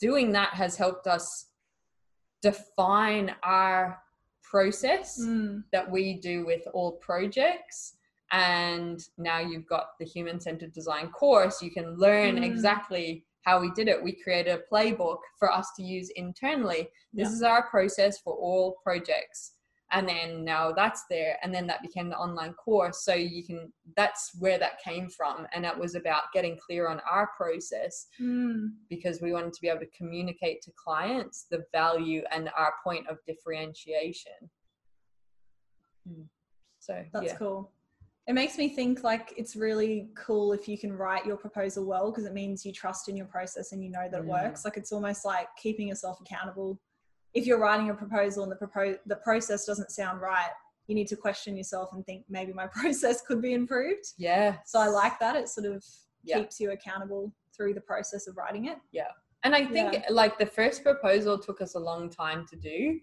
Doing 0.00 0.32
that 0.32 0.54
has 0.54 0.76
helped 0.76 1.06
us 1.06 1.46
define 2.42 3.34
our 3.42 4.02
process 4.42 5.20
mm, 5.20 5.62
that 5.72 5.88
we 5.90 6.14
do 6.14 6.44
with 6.46 6.62
all 6.72 6.92
projects. 6.92 7.96
And 8.32 9.00
now 9.18 9.38
you've 9.40 9.66
got 9.66 9.98
the 9.98 10.06
human 10.06 10.40
centered 10.40 10.72
design 10.72 11.08
course, 11.10 11.60
you 11.62 11.70
can 11.70 11.96
learn 11.96 12.36
Mm. 12.36 12.44
exactly 12.44 13.24
how 13.44 13.60
we 13.60 13.70
did 13.72 13.88
it. 13.88 14.02
We 14.02 14.12
created 14.12 14.52
a 14.58 14.62
playbook 14.72 15.18
for 15.38 15.50
us 15.52 15.68
to 15.76 15.82
use 15.82 16.10
internally. 16.10 16.88
This 17.12 17.28
Yeah. 17.28 17.34
is 17.34 17.42
our 17.42 17.62
process 17.68 18.18
for 18.20 18.34
all 18.34 18.72
projects 18.82 19.52
and 19.92 20.08
then 20.08 20.44
now 20.44 20.72
that's 20.72 21.04
there 21.10 21.36
and 21.42 21.54
then 21.54 21.66
that 21.66 21.82
became 21.82 22.08
the 22.08 22.16
online 22.16 22.52
course 22.54 23.04
so 23.04 23.14
you 23.14 23.42
can 23.44 23.72
that's 23.96 24.30
where 24.38 24.58
that 24.58 24.80
came 24.82 25.08
from 25.08 25.46
and 25.52 25.64
it 25.64 25.76
was 25.76 25.94
about 25.94 26.24
getting 26.32 26.56
clear 26.56 26.88
on 26.88 27.00
our 27.10 27.28
process 27.36 28.06
mm. 28.20 28.68
because 28.88 29.20
we 29.20 29.32
wanted 29.32 29.52
to 29.52 29.60
be 29.60 29.68
able 29.68 29.80
to 29.80 29.86
communicate 29.96 30.60
to 30.62 30.70
clients 30.82 31.46
the 31.50 31.64
value 31.72 32.22
and 32.32 32.50
our 32.56 32.74
point 32.84 33.06
of 33.08 33.18
differentiation 33.26 34.32
Hmm. 36.08 36.22
so 36.78 37.04
That's 37.12 37.26
yeah 37.26 37.36
cool. 37.36 37.70
It 38.26 38.34
makes 38.34 38.58
me 38.58 38.68
think 38.68 39.02
like 39.02 39.34
it's 39.36 39.56
really 39.56 40.08
cool 40.16 40.52
if 40.52 40.68
you 40.68 40.78
can 40.78 40.92
write 40.92 41.26
your 41.26 41.36
proposal 41.36 41.84
well 41.84 42.10
because 42.10 42.26
it 42.26 42.32
means 42.32 42.64
you 42.64 42.72
trust 42.72 43.08
in 43.08 43.16
your 43.16 43.26
process 43.26 43.72
and 43.72 43.82
you 43.82 43.90
know 43.90 44.08
that 44.10 44.20
it 44.20 44.24
Mm. 44.24 44.28
works. 44.28 44.64
Like 44.64 44.76
it's 44.76 44.92
almost 44.92 45.24
like 45.24 45.48
keeping 45.60 45.88
yourself 45.88 46.20
accountable 46.20 46.80
if 47.34 47.46
you're 47.46 47.58
writing 47.58 47.90
a 47.90 47.94
proposal 47.94 48.42
and 48.42 48.52
the 48.52 48.56
propose 48.56 48.96
the 49.06 49.16
process 49.16 49.64
doesn't 49.64 49.90
sound 49.90 50.20
right, 50.20 50.50
you 50.86 50.94
need 50.94 51.06
to 51.08 51.16
question 51.16 51.56
yourself 51.56 51.90
and 51.92 52.04
think 52.04 52.24
maybe 52.28 52.52
my 52.52 52.66
process 52.74 53.22
could 53.22 53.40
be 53.40 53.52
improved. 53.52 54.04
Yeah. 54.18 54.56
So 54.66 54.80
I 54.80 54.88
like 54.88 55.18
that. 55.20 55.36
It 55.36 55.48
sort 55.48 55.66
of 55.66 55.84
Yeah. 56.24 56.38
keeps 56.40 56.60
you 56.60 56.72
accountable 56.72 57.32
through 57.56 57.74
the 57.74 57.80
process 57.80 58.26
of 58.26 58.36
writing 58.36 58.66
it. 58.66 58.78
Yeah. 58.92 59.08
And 59.44 59.54
I 59.54 59.64
think 59.64 59.92
Yeah. 59.94 60.02
like 60.10 60.38
the 60.38 60.46
first 60.46 60.82
proposal 60.82 61.38
took 61.38 61.60
us 61.60 61.74
a 61.74 61.78
long 61.78 62.10
time 62.10 62.46
to 62.48 62.56
do. 62.56 62.98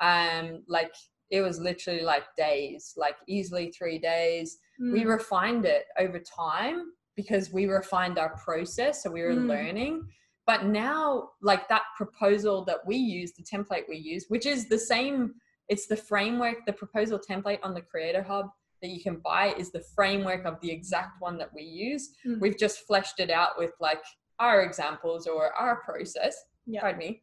Um, 0.00 0.62
like 0.68 0.92
it 1.30 1.40
was 1.42 1.58
literally 1.60 2.02
like 2.02 2.24
days, 2.36 2.94
like 2.96 3.16
easily 3.26 3.70
three 3.72 3.98
days. 3.98 4.58
We 4.78 5.02
Mm. 5.04 5.08
refined 5.10 5.64
it 5.64 5.86
over 5.98 6.18
time 6.18 6.92
because 7.16 7.52
we 7.52 7.66
refined 7.66 8.18
our 8.18 8.36
process, 8.36 9.02
so 9.02 9.10
we 9.10 9.22
were 9.22 9.32
Mm. 9.34 9.46
learning. 9.48 10.08
But 10.46 10.64
now, 10.66 11.30
like 11.42 11.68
that 11.68 11.82
proposal 11.96 12.64
that 12.64 12.78
we 12.86 12.96
use, 12.96 13.32
the 13.32 13.42
template 13.44 13.84
we 13.88 13.96
use, 13.96 14.24
which 14.28 14.46
is 14.46 14.68
the 14.68 14.78
same, 14.78 15.34
it's 15.68 15.86
the 15.86 15.96
framework, 15.96 16.66
the 16.66 16.72
proposal 16.72 17.18
template 17.18 17.60
on 17.62 17.74
the 17.74 17.82
Creator 17.82 18.22
Hub 18.22 18.46
that 18.82 18.88
you 18.88 19.02
can 19.02 19.16
buy 19.16 19.54
is 19.58 19.70
the 19.70 19.84
framework 19.94 20.44
of 20.46 20.60
the 20.60 20.70
exact 20.70 21.20
one 21.20 21.36
that 21.38 21.50
we 21.54 21.62
use. 21.62 22.10
Mm. 22.26 22.40
We've 22.40 22.58
just 22.58 22.86
fleshed 22.86 23.20
it 23.20 23.30
out 23.30 23.50
with 23.58 23.72
like 23.80 24.02
our 24.40 24.62
examples 24.62 25.26
or 25.26 25.52
our 25.52 25.76
process 25.82 26.34
Yeah. 26.66 26.80
pardon 26.80 26.98
me 26.98 27.22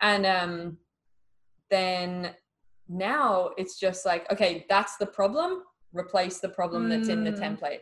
and 0.00 0.26
um 0.26 0.78
then 1.70 2.34
now 2.88 3.50
it's 3.56 3.78
just 3.78 4.04
like 4.04 4.30
okay 4.32 4.66
that's 4.68 4.96
the 4.96 5.06
problem 5.06 5.62
replace 5.92 6.40
the 6.40 6.48
problem 6.48 6.88
that's 6.88 7.08
in 7.08 7.22
the 7.24 7.30
Mm. 7.32 7.40
template 7.60 7.80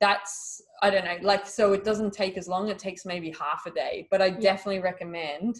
that's 0.00 0.62
i 0.82 0.90
don't 0.90 1.04
know 1.04 1.16
like 1.22 1.46
so 1.46 1.72
it 1.72 1.84
doesn't 1.84 2.12
take 2.12 2.36
as 2.36 2.48
long 2.48 2.68
it 2.68 2.78
takes 2.78 3.04
maybe 3.04 3.30
half 3.38 3.62
a 3.66 3.70
day 3.70 4.06
but 4.10 4.20
i 4.20 4.30
definitely 4.30 4.80
recommend 4.80 5.56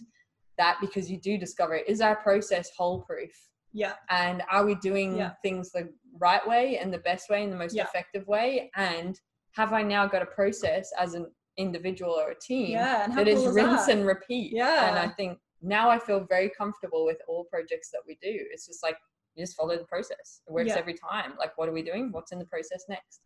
that 0.59 0.77
because 0.81 1.11
you 1.11 1.19
do 1.19 1.37
discover 1.39 1.75
is 1.77 2.01
our 2.01 2.17
process 2.17 2.71
hole 2.77 3.01
proof 3.03 3.33
Yeah. 3.73 3.95
and 4.11 4.43
are 4.51 4.65
we 4.65 4.75
doing 4.77 5.17
Yeah. 5.17 5.33
things 5.43 5.71
the 5.73 5.93
right 6.19 6.47
way 6.47 6.79
and 6.79 6.93
the 6.93 6.99
best 6.99 7.29
way 7.31 7.43
and 7.43 7.53
the 7.53 7.57
most 7.57 7.75
Yeah. 7.75 7.85
effective 7.85 8.27
way 8.29 8.71
and 8.77 9.21
have 9.53 9.73
i 9.73 9.83
now 9.83 10.07
got 10.07 10.23
a 10.23 10.27
process 10.27 10.93
as 10.99 11.15
an 11.15 11.27
individual 11.57 12.13
or 12.13 12.31
a 12.31 12.39
team 12.39 12.71
Yeah. 12.71 13.07
That 13.09 13.29
is 13.29 13.39
cool 13.41 13.49
is 13.51 13.55
rinse 13.55 13.87
that? 13.87 13.97
and 13.97 14.07
repeat. 14.07 14.53
Yeah. 14.53 14.89
And 14.89 14.99
I 14.99 15.09
think 15.15 15.39
now 15.63 15.89
I 15.89 15.99
feel 16.01 16.21
very 16.29 16.51
comfortable 16.51 17.05
with 17.05 17.19
all 17.29 17.45
projects 17.45 17.91
that 17.93 18.03
we 18.09 18.15
do. 18.21 18.35
It's 18.53 18.67
just 18.67 18.83
like 18.83 18.97
you 19.37 19.45
just 19.45 19.57
follow 19.57 19.77
the 19.77 19.85
process. 19.85 20.41
It 20.49 20.53
works 20.53 20.71
Yeah. 20.71 20.79
every 20.79 20.95
time. 20.95 21.35
Like 21.39 21.57
what 21.57 21.69
are 21.69 21.73
we 21.73 21.83
doing? 21.83 22.11
What's 22.11 22.33
in 22.33 22.39
the 22.41 22.45
process 22.47 22.85
next? 22.89 23.21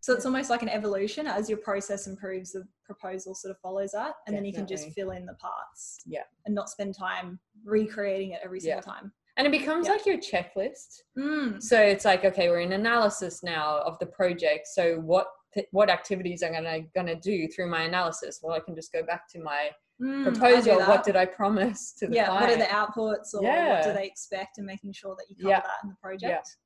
So 0.00 0.14
it's 0.14 0.24
almost 0.24 0.48
like 0.48 0.62
an 0.62 0.68
evolution. 0.70 1.26
As 1.26 1.48
your 1.48 1.58
process 1.58 2.06
improves, 2.06 2.52
the 2.52 2.66
proposal 2.84 3.34
sort 3.34 3.50
of 3.50 3.58
follows 3.60 3.92
that, 3.92 4.14
and 4.26 4.34
then 4.34 4.44
you 4.46 4.52
can 4.52 4.66
just 4.66 4.90
fill 4.92 5.10
in 5.10 5.26
the 5.26 5.34
parts. 5.34 5.98
Yeah. 6.06 6.22
And 6.46 6.54
not 6.54 6.70
spend 6.70 6.96
time 6.96 7.38
recreating 7.64 8.30
it 8.32 8.40
every 8.42 8.60
single 8.60 8.78
Yeah. 8.78 8.92
time. 8.92 9.12
And 9.36 9.46
it 9.46 9.50
becomes 9.50 9.86
Yeah. 9.86 9.92
like 9.92 10.06
your 10.06 10.16
checklist. 10.18 11.02
Mm. 11.18 11.62
So 11.62 11.78
it's 11.80 12.04
like, 12.06 12.24
okay, 12.24 12.48
we're 12.48 12.60
in 12.60 12.72
analysis 12.72 13.42
now 13.42 13.78
of 13.82 13.98
the 13.98 14.06
project. 14.06 14.66
So 14.68 14.98
what 15.00 15.28
what 15.72 15.90
activities 15.90 16.44
am 16.44 16.64
I 16.64 16.88
gonna 16.94 17.16
do 17.16 17.48
through 17.48 17.66
my 17.68 17.82
analysis? 17.82 18.38
Well, 18.40 18.54
I 18.54 18.60
can 18.60 18.76
just 18.76 18.92
go 18.92 19.02
back 19.02 19.28
to 19.30 19.40
my 19.40 19.70
Mm, 20.00 20.22
proposal. 20.22 20.78
What 20.78 21.02
did 21.04 21.14
I 21.16 21.26
promise 21.26 21.92
to 21.98 22.06
the 22.06 22.14
yeah, 22.14 22.26
client? 22.26 22.42
what 22.42 22.50
are 22.52 22.56
the 22.56 22.64
outputs 22.72 23.34
or 23.34 23.42
what 23.42 23.82
do 23.82 23.92
they 23.92 24.06
expect 24.06 24.56
and 24.58 24.66
making 24.66 24.92
sure 24.92 25.14
that 25.16 25.26
you 25.28 25.36
cover 25.36 25.48
Yeah. 25.50 25.60
that 25.60 25.82
in 25.82 25.88
the 25.90 25.96
project. 25.96 26.56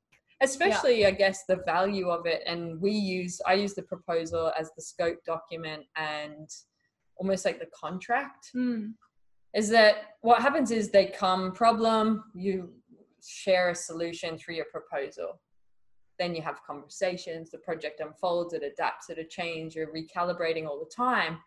Especially 0.45 1.05
i 1.07 1.11
guess 1.11 1.45
the 1.49 1.61
value 1.67 2.09
of 2.09 2.27
it 2.27 2.43
and 2.47 2.81
we 2.81 2.91
use 2.91 3.41
i 3.47 3.55
use 3.55 3.75
the 3.75 3.83
proposal 3.83 4.53
as 4.59 4.71
the 4.77 4.83
scope 4.83 5.19
document 5.25 5.83
and 5.97 6.49
almost 7.17 7.45
like 7.45 7.59
the 7.59 7.69
contract. 7.75 8.51
Mm. 8.55 8.95
is 9.55 9.69
that 9.71 10.17
what 10.21 10.43
happens 10.43 10.71
is 10.71 10.91
they 10.91 11.07
come 11.07 11.53
problem 11.53 12.25
you 12.35 12.71
share 13.27 13.71
a 13.71 13.75
solution 13.75 14.37
through 14.37 14.55
your 14.55 14.67
proposal. 14.67 15.41
Then 16.19 16.35
you 16.35 16.43
have 16.43 16.63
conversations 16.67 17.51
the 17.51 17.59
project 17.59 18.01
unfolds 18.01 18.53
it 18.55 18.63
adapts 18.63 19.11
it 19.11 19.19
a 19.19 19.25
change 19.25 19.75
you're 19.75 19.93
recalibrating 19.93 20.67
all 20.67 20.79
the 20.79 20.95
time 20.95 21.39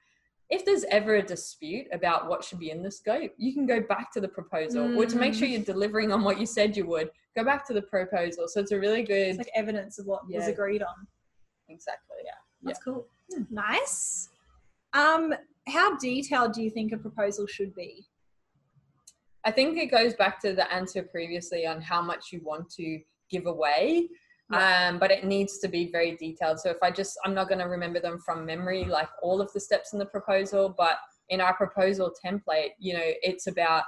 if 0.50 0.64
there's 0.64 0.86
ever 0.86 1.16
a 1.16 1.22
dispute 1.22 1.88
about 1.92 2.30
what 2.30 2.44
should 2.44 2.60
be 2.60 2.72
in 2.72 2.82
the 2.82 2.92
scope 2.92 3.32
you 3.38 3.54
can 3.54 3.66
go 3.66 3.82
back 3.82 4.12
to 4.14 4.22
the 4.22 4.28
proposal 4.28 4.98
or 4.98 5.06
to 5.06 5.18
make 5.18 5.34
sure 5.34 5.48
Mm. 5.48 5.52
you're 5.52 5.62
delivering 5.74 6.12
on 6.12 6.24
what 6.24 6.40
you 6.40 6.46
said 6.46 6.76
you 6.78 6.86
would 6.88 7.10
go 7.36 7.44
back 7.44 7.68
to 7.68 7.74
the 7.74 7.82
proposal 7.82 8.48
so 8.48 8.60
it's 8.62 8.72
a 8.72 8.80
really 8.80 9.04
good 9.04 9.28
It's 9.30 9.38
like 9.38 9.50
evidence 9.56 10.00
of 10.00 10.06
what 10.06 10.22
was 10.30 10.48
agreed 10.48 10.82
on. 10.84 11.08
exactly 11.70 12.18
yeah 12.24 12.32
That's 12.64 12.84
cool. 12.84 13.06
Nice. 13.52 14.30
Um, 14.94 15.34
how 15.68 15.98
detailed 15.98 16.54
do 16.54 16.62
you 16.64 16.70
think 16.70 16.94
a 16.94 16.98
proposal 16.98 17.46
should 17.46 17.76
be? 17.76 18.06
I 19.44 19.52
think 19.52 19.78
it 19.78 19.88
goes 19.92 20.14
back 20.16 20.40
to 20.42 20.54
the 20.54 20.72
answer 20.74 21.04
previously 21.04 21.68
on 21.68 21.82
how 21.82 22.02
much 22.02 22.32
you 22.32 22.40
want 22.44 22.70
to 22.72 23.00
give 23.30 23.46
away. 23.48 24.08
Um, 24.54 24.98
but 24.98 25.12
it 25.12 25.26
needs 25.26 25.58
to 25.60 25.68
be 25.68 25.92
very 25.92 26.16
detailed. 26.16 26.60
So 26.60 26.70
if 26.70 26.78
I 26.82 26.90
just, 26.90 27.18
I'm 27.26 27.34
not 27.34 27.50
going 27.50 27.60
to 27.60 27.66
remember 27.66 28.00
them 28.00 28.18
from 28.18 28.46
memory, 28.46 28.86
like 28.86 29.10
all 29.22 29.42
of 29.42 29.52
the 29.52 29.60
steps 29.60 29.92
in 29.92 30.00
the 30.00 30.06
proposal, 30.06 30.74
but 30.78 30.98
in 31.30 31.42
our 31.42 31.54
proposal 31.54 32.14
template, 32.26 32.70
you 32.80 32.94
know, 32.94 33.02
it's 33.04 33.48
about 33.48 33.84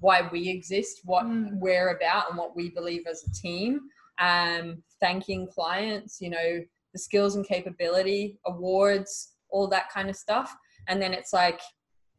why 0.00 0.28
we 0.30 0.48
exist, 0.48 1.00
what 1.04 1.24
Mm. 1.24 1.58
we're 1.58 1.96
about, 1.96 2.28
and 2.28 2.38
what 2.38 2.54
we 2.54 2.70
believe 2.70 3.06
as 3.08 3.24
a 3.24 3.32
team. 3.32 3.80
Um, 4.20 4.84
thanking 5.00 5.48
clients, 5.48 6.20
you 6.20 6.30
know, 6.30 6.60
the 6.92 6.98
skills 6.98 7.34
and 7.34 7.44
capability 7.44 8.38
awards, 8.46 9.32
all 9.50 9.66
that 9.68 9.90
kind 9.90 10.08
of 10.08 10.14
stuff. 10.14 10.54
And 10.86 11.02
then 11.02 11.12
it's 11.12 11.32
like, 11.32 11.60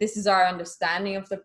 this 0.02 0.18
is 0.18 0.28
our 0.28 0.46
understanding 0.46 1.16
of 1.16 1.30
the 1.30 1.42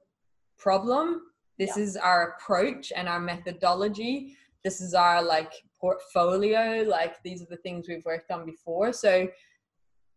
problem. 0.58 1.22
This 1.58 1.76
is 1.76 1.96
our 1.96 2.30
approach 2.30 2.92
and 2.96 3.08
our 3.08 3.20
methodology. 3.20 4.36
This 4.64 4.80
is 4.80 4.94
our 4.94 5.22
like 5.22 5.52
portfolio. 5.80 6.84
Like 6.86 7.22
these 7.22 7.42
are 7.42 7.48
the 7.50 7.56
things 7.56 7.88
we've 7.88 8.04
worked 8.04 8.30
on 8.30 8.44
before. 8.44 8.92
So 8.92 9.28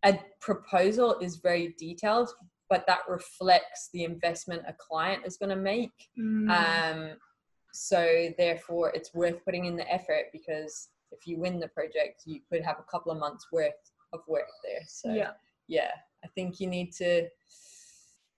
a 0.04 0.18
proposal 0.40 1.18
is 1.20 1.36
very 1.36 1.74
detailed, 1.78 2.30
but 2.68 2.86
that 2.86 3.00
reflects 3.08 3.88
the 3.92 4.04
investment 4.04 4.62
a 4.68 4.74
client 4.74 5.22
is 5.26 5.36
going 5.36 5.50
to 5.50 5.56
make. 5.56 6.08
Mm. 6.18 6.50
Um, 6.50 7.16
so 7.72 8.28
therefore, 8.38 8.92
it's 8.94 9.14
worth 9.14 9.44
putting 9.44 9.64
in 9.64 9.76
the 9.76 9.90
effort 9.92 10.26
because 10.32 10.90
if 11.10 11.26
you 11.26 11.38
win 11.38 11.58
the 11.58 11.68
project, 11.68 12.22
you 12.26 12.40
could 12.50 12.62
have 12.62 12.76
a 12.78 12.90
couple 12.90 13.10
of 13.10 13.18
months 13.18 13.46
worth 13.52 13.72
of 14.12 14.20
work 14.28 14.48
there. 14.62 14.82
So 14.86 15.12
yeah. 15.12 15.30
yeah, 15.66 15.90
I 16.24 16.28
think 16.28 16.60
you 16.60 16.68
need 16.68 16.92
to 16.94 17.28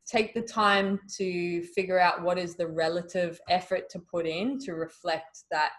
take 0.06 0.34
the 0.34 0.42
time 0.42 1.00
to 1.16 1.62
figure 1.74 1.98
out 1.98 2.22
what 2.22 2.38
is 2.38 2.54
the 2.54 2.66
relative 2.66 3.40
effort 3.48 3.90
to 3.90 3.98
put 3.98 4.26
in 4.26 4.58
to 4.60 4.72
reflect 4.72 5.44
that 5.50 5.72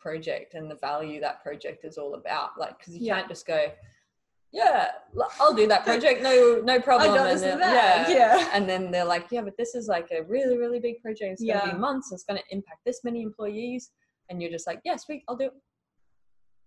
project 0.00 0.54
and 0.54 0.70
the 0.70 0.74
value 0.76 1.20
that 1.20 1.42
project 1.42 1.84
is 1.84 1.98
all 1.98 2.14
about. 2.14 2.58
Like, 2.58 2.78
because 2.78 2.96
you 2.96 3.06
Yeah. 3.06 3.16
can't 3.16 3.28
just 3.28 3.46
go, 3.46 3.72
yeah, 4.52 4.88
I'll 5.38 5.54
do 5.54 5.68
that 5.68 5.84
project, 5.84 6.22
no, 6.22 6.60
no 6.64 6.80
problem. 6.80 7.14
and 7.16 7.26
this 7.30 7.42
in 7.42 7.50
the 7.52 7.56
then- 7.58 8.04
bag, 8.04 8.08
yeah. 8.12 8.50
and 8.52 8.68
then 8.68 8.90
they're 8.90 9.04
like, 9.04 9.26
yeah, 9.30 9.42
but 9.42 9.56
this 9.56 9.74
is 9.76 9.86
like 9.86 10.10
a 10.10 10.22
really, 10.24 10.58
really 10.58 10.80
big 10.80 11.00
project. 11.02 11.34
It's 11.34 11.42
gonna 11.44 11.66
Yeah. 11.66 11.72
be 11.72 11.78
months. 11.78 12.10
It's 12.12 12.24
gonna 12.24 12.42
impact 12.50 12.80
this 12.84 13.04
many 13.04 13.22
employees, 13.22 13.92
and 14.28 14.42
you're 14.42 14.50
just 14.50 14.66
like, 14.66 14.80
yeah, 14.84 14.96
we, 15.08 15.22
I'll 15.28 15.36
do. 15.36 15.46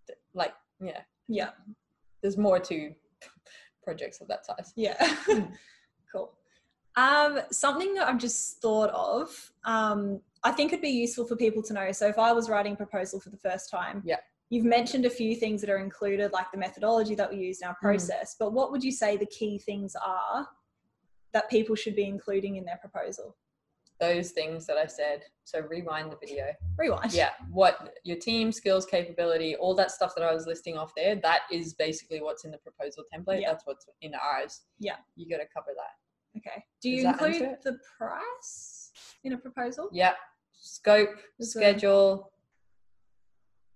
it. 0.07 0.17
Like, 0.33 0.53
yeah, 0.79 1.01
Yeah. 1.27 1.51
there's 2.21 2.37
more 2.37 2.59
to 2.59 2.93
projects 3.83 4.21
of 4.21 4.27
that 4.29 4.45
size. 4.45 4.71
Yeah. 4.75 4.95
Mm. 5.27 5.51
cool. 6.11 6.37
Um, 6.95 7.39
something 7.51 7.95
that 7.95 8.07
I've 8.07 8.17
just 8.19 8.61
thought 8.61 8.91
of, 8.91 9.51
um, 9.65 10.21
I 10.43 10.51
think 10.51 10.73
it'd 10.73 10.81
be 10.81 10.89
useful 10.89 11.25
for 11.25 11.35
people 11.35 11.63
to 11.63 11.73
know. 11.73 11.91
So 11.91 12.07
if 12.07 12.19
I 12.19 12.31
was 12.33 12.49
writing 12.49 12.73
a 12.73 12.75
proposal 12.75 13.19
for 13.19 13.29
the 13.29 13.37
first 13.37 13.69
time, 13.69 14.01
Yeah. 14.05 14.19
you've 14.49 14.65
mentioned 14.65 15.05
a 15.05 15.09
few 15.09 15.35
things 15.35 15.61
that 15.61 15.69
are 15.69 15.77
included, 15.77 16.33
like 16.33 16.51
the 16.51 16.57
methodology 16.57 17.15
that 17.15 17.31
we 17.31 17.37
use 17.37 17.61
in 17.61 17.67
our 17.67 17.75
mm. 17.75 17.81
process. 17.81 18.35
But 18.37 18.51
what 18.51 18.71
would 18.71 18.83
you 18.83 18.91
say 18.91 19.15
the 19.15 19.25
key 19.25 19.57
things 19.57 19.95
are 19.95 20.47
that 21.31 21.49
people 21.49 21.75
should 21.75 21.95
be 21.95 22.05
including 22.05 22.57
in 22.57 22.65
their 22.65 22.77
proposal? 22.77 23.37
Those 23.99 24.31
things 24.31 24.65
that 24.65 24.77
I 24.77 24.85
said. 24.85 25.23
So 25.45 25.61
rewind 25.61 26.11
the 26.11 26.17
video. 26.17 26.47
Rewind. 26.77 27.13
Yeah, 27.13 27.31
what 27.49 27.95
your 28.03 28.17
team 28.17 28.51
skills, 28.51 28.85
capability, 28.85 29.55
all 29.55 29.75
that 29.75 29.91
stuff 29.91 30.13
that 30.15 30.25
I 30.25 30.33
was 30.33 30.45
listing 30.45 30.77
off 30.77 30.93
there. 30.95 31.15
That 31.15 31.41
is 31.51 31.73
basically 31.73 32.21
what's 32.21 32.43
in 32.43 32.51
the 32.51 32.57
proposal 32.57 33.03
template. 33.13 33.41
Yeah. 33.41 33.51
That's 33.51 33.65
what's 33.65 33.85
in 34.01 34.13
ours. 34.15 34.61
Yeah. 34.79 34.95
you 35.15 35.29
got 35.29 35.41
to 35.41 35.47
cover 35.53 35.71
that. 35.75 36.39
Okay. 36.39 36.63
Do 36.81 36.89
you 36.89 37.07
include 37.07 37.57
the 37.63 37.77
price 37.97 38.91
in 39.23 39.33
a 39.33 39.37
proposal? 39.37 39.89
Yeah, 39.91 40.13
scope, 40.73 41.19
schedule, 41.41 42.31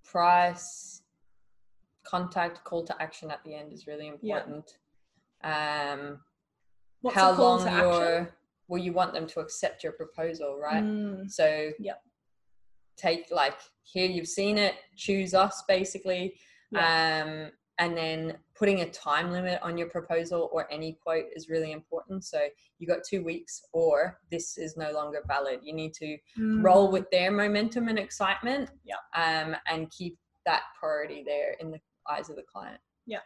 price, 0.05 1.01
contact, 2.05 2.63
call 2.63 2.83
to 2.85 3.01
action 3.01 3.29
at 3.29 3.43
the 3.43 3.53
end 3.53 3.73
is 3.73 3.87
really 3.87 4.05
Yeah. 4.21 4.37
important. 4.37 4.77
Um, 5.43 6.23
What's 7.01 7.15
how 7.15 7.33
a 7.33 7.35
call 7.35 7.57
long 7.57 7.77
your 7.77 8.03
action? 8.19 8.33
well, 8.69 8.81
you 8.81 8.93
want 8.93 9.13
them 9.13 9.27
to 9.27 9.39
accept 9.41 9.83
your 9.83 9.91
proposal, 9.93 10.57
right? 10.57 10.83
Mm, 10.83 11.29
So 11.29 11.71
yeah, 11.77 11.95
take 12.95 13.29
like 13.31 13.59
here 13.83 14.09
you've 14.09 14.27
seen 14.27 14.57
it, 14.57 14.75
choose 14.95 15.33
us 15.33 15.63
basically. 15.67 16.39
Um 16.75 17.51
and 17.79 17.95
then 17.95 18.37
putting 18.55 18.81
a 18.81 18.89
time 18.89 19.31
limit 19.31 19.59
on 19.61 19.77
your 19.77 19.87
proposal 19.89 20.49
or 20.51 20.71
any 20.71 20.93
quote 21.03 21.25
is 21.35 21.47
really 21.47 21.71
important. 21.71 22.25
So 22.25 22.39
you 22.79 22.87
got 22.87 22.99
two 23.07 23.23
weeks, 23.23 23.61
or 23.71 24.19
this 24.31 24.57
is 24.57 24.75
no 24.77 24.91
longer 24.91 25.19
valid. 25.27 25.59
You 25.63 25.73
need 25.73 25.93
to 25.95 26.17
Mm. 26.37 26.63
roll 26.63 26.91
with 26.91 27.09
their 27.11 27.31
momentum 27.31 27.87
and 27.87 27.99
excitement, 27.99 28.71
Yeah. 28.83 28.95
um, 29.15 29.55
and 29.67 29.91
keep 29.91 30.17
that 30.45 30.63
priority 30.79 31.23
there 31.23 31.51
in 31.59 31.71
the 31.71 31.79
eyes 32.09 32.29
of 32.29 32.35
the 32.35 32.43
client. 32.43 32.81
Yeah. 33.05 33.21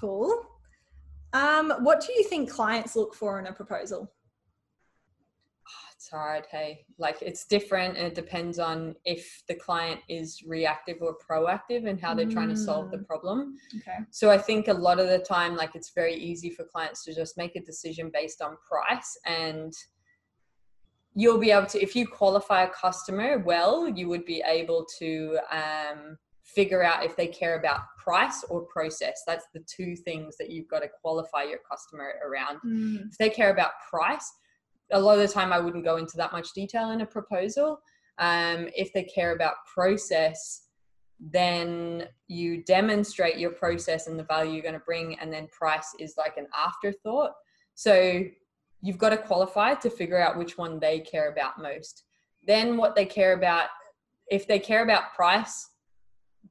Cool. 0.00 0.46
Um, 1.34 1.70
what 1.84 2.00
do 2.06 2.12
you 2.12 2.24
think 2.24 2.50
clients 2.50 2.96
look 2.96 3.14
for 3.14 3.38
in 3.38 3.46
a 3.46 3.52
proposal? 3.52 4.12
It's 6.02 6.10
hard, 6.10 6.46
hey. 6.50 6.84
Like 6.98 7.22
it's 7.22 7.44
different, 7.44 7.96
and 7.96 8.04
it 8.08 8.16
depends 8.16 8.58
on 8.58 8.96
if 9.04 9.44
the 9.46 9.54
client 9.54 10.00
is 10.08 10.42
reactive 10.44 10.96
or 11.00 11.16
proactive 11.16 11.88
and 11.88 12.00
how 12.00 12.12
they're 12.12 12.26
trying 12.26 12.48
to 12.48 12.56
solve 12.56 12.90
the 12.90 12.96
Mm. 12.96 13.06
problem. 13.06 13.56
Okay. 13.78 13.98
So 14.10 14.28
I 14.28 14.36
think 14.36 14.66
a 14.66 14.72
lot 14.74 14.98
of 14.98 15.06
the 15.06 15.20
time, 15.20 15.54
like 15.54 15.76
it's 15.76 15.90
very 15.90 16.16
easy 16.16 16.50
for 16.50 16.64
clients 16.64 17.04
to 17.04 17.14
just 17.14 17.36
make 17.36 17.54
a 17.54 17.60
decision 17.60 18.10
based 18.12 18.42
on 18.42 18.56
price 18.68 19.16
and 19.26 19.72
you'll 21.14 21.38
be 21.38 21.52
able 21.52 21.66
to 21.66 21.80
if 21.80 21.94
you 21.94 22.04
qualify 22.08 22.62
a 22.64 22.70
customer 22.70 23.38
well 23.40 23.86
you 23.86 24.08
would 24.08 24.24
be 24.24 24.42
able 24.46 24.84
to 24.98 25.38
um, 25.52 26.16
figure 26.42 26.82
out 26.82 27.04
if 27.04 27.14
they 27.16 27.26
care 27.26 27.58
about 27.58 27.80
price 27.98 28.42
or 28.48 28.62
process 28.62 29.22
that's 29.26 29.44
the 29.52 29.60
two 29.76 29.94
things 29.94 30.38
that 30.38 30.48
you've 30.48 30.66
got 30.68 30.80
to 30.80 30.88
qualify 31.02 31.42
your 31.42 31.58
customer 31.70 32.14
around 32.26 32.58
Mm. 32.64 33.10
if 33.10 33.18
they 33.18 33.28
care 33.28 33.50
about 33.50 33.72
price 33.90 34.32
a 34.92 35.00
lot 35.00 35.18
of 35.18 35.26
the 35.26 35.32
time 35.32 35.52
i 35.52 35.58
wouldn't 35.58 35.84
go 35.84 35.96
into 35.96 36.16
that 36.16 36.32
much 36.32 36.52
detail 36.52 36.90
in 36.90 37.00
a 37.00 37.06
proposal. 37.06 37.80
Um, 38.18 38.68
if 38.76 38.92
they 38.92 39.04
care 39.04 39.34
about 39.34 39.54
process 39.72 40.68
then 41.30 42.08
you 42.26 42.64
demonstrate 42.64 43.38
your 43.38 43.52
process 43.52 44.08
and 44.08 44.18
the 44.18 44.24
value 44.24 44.52
you're 44.52 44.62
going 44.62 44.74
to 44.74 44.80
bring 44.80 45.18
and 45.20 45.32
then 45.32 45.46
price 45.48 45.94
is 46.00 46.14
like 46.18 46.36
an 46.36 46.48
afterthought. 46.56 47.30
So 47.74 48.24
you've 48.80 48.98
got 48.98 49.10
to 49.10 49.16
qualify 49.16 49.74
to 49.74 49.90
figure 49.90 50.20
out 50.20 50.36
which 50.36 50.58
one 50.58 50.80
they 50.80 50.98
care 50.98 51.30
about 51.30 51.58
most. 51.58 52.02
Then 52.46 52.76
what 52.76 52.96
they 52.96 53.06
care 53.06 53.34
about 53.34 53.68
if 54.28 54.48
they 54.48 54.58
care 54.58 54.82
about 54.82 55.14
price 55.14 55.68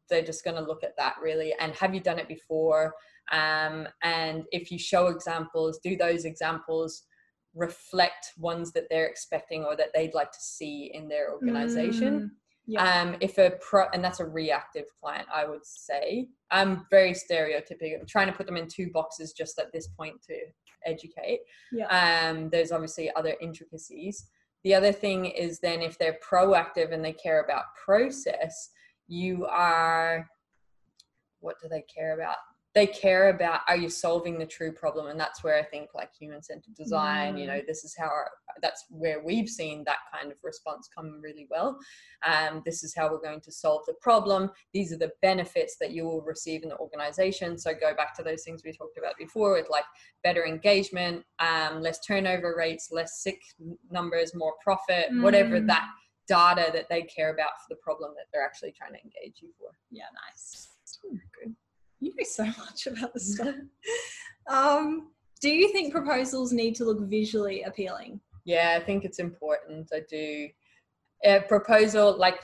they're 0.10 0.24
just 0.24 0.44
going 0.44 0.56
to 0.56 0.64
look 0.64 0.84
at 0.84 0.96
that 0.98 1.16
really 1.22 1.54
and 1.60 1.74
have 1.76 1.94
you 1.94 2.00
done 2.00 2.20
it 2.20 2.28
before? 2.28 2.94
Um, 3.32 3.88
and 4.04 4.46
if 4.52 4.72
you 4.72 4.80
show 4.80 5.08
examples 5.08 5.80
do 5.84 5.98
those 5.98 6.24
examples 6.24 7.04
reflect 7.54 8.32
ones 8.38 8.72
that 8.72 8.86
they're 8.90 9.08
expecting 9.08 9.64
or 9.66 9.76
that 9.76 9.90
they'd 9.94 10.14
like 10.14 10.32
to 10.32 10.40
see 10.40 10.92
in 10.94 11.08
their 11.08 11.32
organization 11.34 12.14
Mm. 12.20 12.30
Yeah. 12.68 13.02
um, 13.02 13.18
if 13.22 13.38
a 13.40 13.52
pro 13.60 13.86
and 13.94 14.04
that's 14.04 14.20
a 14.20 14.26
reactive 14.26 14.86
client 15.02 15.28
i 15.34 15.46
would 15.48 15.66
say 15.66 16.28
i'm 16.52 16.86
very 16.92 17.12
stereotypical 17.12 18.00
I'm 18.00 18.06
trying 18.06 18.28
to 18.28 18.34
put 18.34 18.46
them 18.46 18.56
in 18.56 18.68
two 18.68 18.92
boxes 18.94 19.34
just 19.34 19.58
at 19.60 19.72
this 19.74 19.88
point 19.88 20.22
to 20.28 20.36
educate 20.86 21.40
Yeah. 21.72 21.88
um, 22.30 22.50
there's 22.52 22.72
obviously 22.72 23.12
other 23.16 23.36
intricacies 23.42 24.28
the 24.64 24.76
other 24.76 24.92
thing 24.92 25.26
is 25.26 25.60
then 25.60 25.82
if 25.82 25.98
they're 25.98 26.20
proactive 26.24 26.94
and 26.94 27.04
they 27.04 27.14
care 27.14 27.44
about 27.44 27.64
process 27.84 28.70
you 29.08 29.46
are 29.48 30.30
what 31.40 31.56
do 31.62 31.68
they 31.68 31.84
care 31.94 32.14
about 32.14 32.38
they 32.74 32.88
care 32.88 33.30
about 33.30 33.62
are 33.68 33.78
you 33.78 33.90
solving 33.90 34.40
the 34.40 34.46
true 34.46 34.72
problem? 34.72 35.08
And 35.08 35.20
that's 35.20 35.44
where 35.44 35.58
i 35.58 35.64
think 35.64 35.90
like 35.94 36.12
human 36.14 36.42
centered 36.42 36.76
design 36.76 37.38
you 37.38 37.48
know 37.48 37.62
this 37.68 37.84
is 37.84 37.96
how 37.98 38.06
our, 38.06 38.30
that's 38.62 38.86
where 38.90 39.24
we've 39.24 39.50
seen 39.50 39.84
that 39.86 39.98
kind 40.14 40.32
of 40.32 40.38
response 40.44 40.90
come 40.94 41.20
really 41.22 41.48
well. 41.50 41.80
Um, 42.26 42.62
this 42.66 42.84
is 42.84 42.94
how 42.96 43.10
we're 43.10 43.22
going 43.22 43.42
to 43.42 43.52
solve 43.52 43.82
the 43.88 43.94
problem. 44.02 44.52
These 44.74 44.92
are 44.94 44.98
the 44.98 45.12
benefits 45.22 45.78
that 45.80 45.92
you 45.92 46.04
will 46.06 46.22
receive 46.22 46.64
in 46.64 46.70
the 46.70 46.78
organization. 46.78 47.58
So 47.58 47.72
go 47.74 47.96
back 47.96 48.16
to 48.18 48.24
those 48.24 48.44
things 48.44 48.62
we 48.64 48.72
talked 48.72 48.98
about 48.98 49.18
before 49.18 49.54
with 49.54 49.70
like 49.70 49.86
better 50.24 50.46
engagement 50.46 51.24
um, 51.40 51.82
less 51.82 52.00
turnover 52.06 52.56
rates 52.58 52.90
less 52.92 53.22
sick 53.24 53.40
numbers 53.90 54.34
more 54.36 54.54
profit 54.64 55.08
whatever 55.22 55.60
Mm. 55.60 55.68
that 55.68 55.90
data 56.28 56.72
that 56.74 56.88
they 56.90 57.02
care 57.04 57.34
about 57.34 57.52
for 57.60 57.68
the 57.70 57.76
problem 57.78 58.14
that 58.16 58.26
they're 58.32 58.46
actually 58.46 58.72
trying 58.72 58.94
to 58.94 59.00
engage 59.00 59.42
you 59.42 59.50
for. 59.60 59.70
Yeah, 59.90 60.06
nice. 60.28 60.70
good 61.02 61.56
You 62.02 62.10
know 62.18 62.24
so 62.26 62.44
much 62.66 62.88
about 62.88 63.14
this 63.14 63.36
stuff. 63.36 63.56
Um, 64.50 65.12
do 65.42 65.50
you 65.50 65.72
think 65.72 65.94
proposals 65.94 66.52
need 66.52 66.76
to 66.76 66.84
look 66.86 67.00
visually 67.08 67.64
appealing? 67.64 68.20
Yeah, 68.44 68.78
I 68.80 68.84
think 68.84 69.06
it's 69.06 69.20
important. 69.20 69.90
I 69.94 70.02
do. 70.10 70.50
A 71.24 71.40
proposal 71.42 72.18
like 72.18 72.40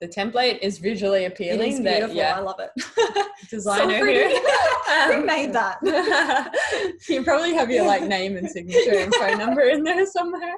the 0.00 0.06
template 0.08 0.60
is 0.60 0.78
visually 0.78 1.24
It 1.24 1.32
appealing. 1.32 1.72
is 1.72 1.82
that- 1.82 1.96
beautiful. 1.96 2.16
yeah, 2.16 2.36
I 2.36 2.40
love 2.40 2.60
it. 2.60 2.70
designer 3.50 4.00
pretty. 4.00 4.30
here. 4.30 4.40
Who 5.08 5.14
Um, 5.20 5.26
made 5.26 5.52
that? 5.52 5.78
you 7.08 7.24
probably 7.24 7.52
have 7.54 7.70
your 7.70 7.84
like 7.86 8.02
name 8.04 8.36
and 8.36 8.48
signature 8.48 8.98
and 8.98 9.14
phone 9.16 9.38
number 9.38 9.62
in 9.62 9.82
there 9.82 10.06
somewhere. 10.06 10.54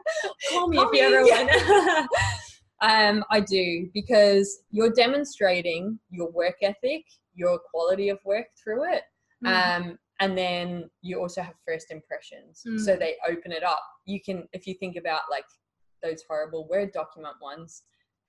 Call 0.51 0.69
me 0.69 0.77
Call 0.77 0.91
if 0.91 0.95
you 0.95 1.03
ever 1.07 1.23
me. 1.25 1.31
want. 1.31 2.09
Um, 2.83 3.25
I 3.31 3.41
do 3.41 3.89
because 3.95 4.61
you're 4.71 4.91
demonstrating 4.93 5.99
your 6.11 6.31
work 6.31 6.57
ethic, 6.63 7.05
your 7.35 7.59
quality 7.71 8.09
of 8.11 8.19
work 8.25 8.47
through 8.63 8.93
it. 8.93 9.03
Mm. 9.45 9.77
um, 9.77 9.99
and 10.21 10.37
then 10.37 10.89
you 11.03 11.21
also 11.21 11.43
have 11.43 11.53
first 11.69 11.91
impressions 11.91 12.63
so 12.79 12.95
Mm. 12.95 12.99
they 12.99 13.17
open 13.29 13.53
it 13.53 13.63
up 13.63 13.83
you 14.07 14.19
can 14.19 14.49
if 14.55 14.67
you 14.67 14.73
think 14.73 14.97
about 14.97 15.21
like 15.31 15.45
those 16.03 16.23
horrible 16.27 16.67
word 16.69 16.91
document 16.93 17.35
ones 17.43 17.83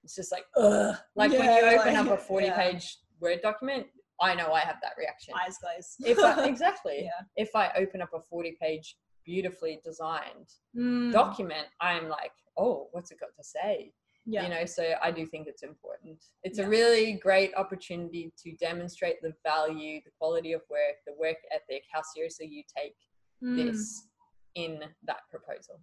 it's 0.03 0.13
just 0.13 0.33
like 0.33 0.43
ugh 0.57 0.97
like 1.15 1.31
when 1.31 1.43
you 1.45 1.61
open 1.79 1.93
like- 1.93 1.97
up 1.97 2.07
a 2.11 2.17
40 2.17 2.45
yeah. 2.47 2.55
page 2.57 2.97
word 3.21 3.39
document 3.41 3.87
i 4.19 4.35
know 4.35 4.51
i 4.51 4.59
have 4.59 4.75
that 4.81 4.95
reaction 4.97 5.33
Eyes 5.41 5.57
glazed. 5.63 5.95
if 6.05 6.19
I, 6.19 6.45
exactly 6.53 7.03
Yeah. 7.05 7.21
if 7.37 7.55
i 7.55 7.71
open 7.77 8.01
up 8.01 8.09
a 8.13 8.19
40 8.19 8.57
page 8.61 8.97
beautifully 9.25 9.79
designed 9.81 10.49
Mm, 10.75 11.13
document 11.13 11.67
i'm 11.79 12.09
like 12.09 12.33
oh 12.57 12.89
what's 12.91 13.11
it 13.11 13.19
got 13.21 13.33
to 13.37 13.43
say 13.45 13.93
yeah. 14.29 14.43
you 14.43 14.49
know 14.49 14.65
so 14.65 14.93
i 15.01 15.09
do 15.09 15.25
think 15.25 15.47
it's 15.47 15.63
important 15.63 16.17
it's 16.43 16.59
Yeah. 16.59 16.65
a 16.65 16.69
really 16.69 17.13
great 17.13 17.51
opportunity 17.55 18.31
to 18.43 18.51
demonstrate 18.57 19.21
the 19.21 19.33
value 19.43 20.01
the 20.03 20.11
quality 20.19 20.51
of 20.53 20.61
work 20.69 20.97
the 21.07 21.13
work 21.17 21.37
ethic 21.51 21.83
how 21.91 22.01
seriously 22.13 22.47
you 22.47 22.63
take 22.77 22.95
Mm, 23.43 23.55
this 23.55 24.07
in 24.55 24.79
that 25.03 25.21
proposal 25.29 25.79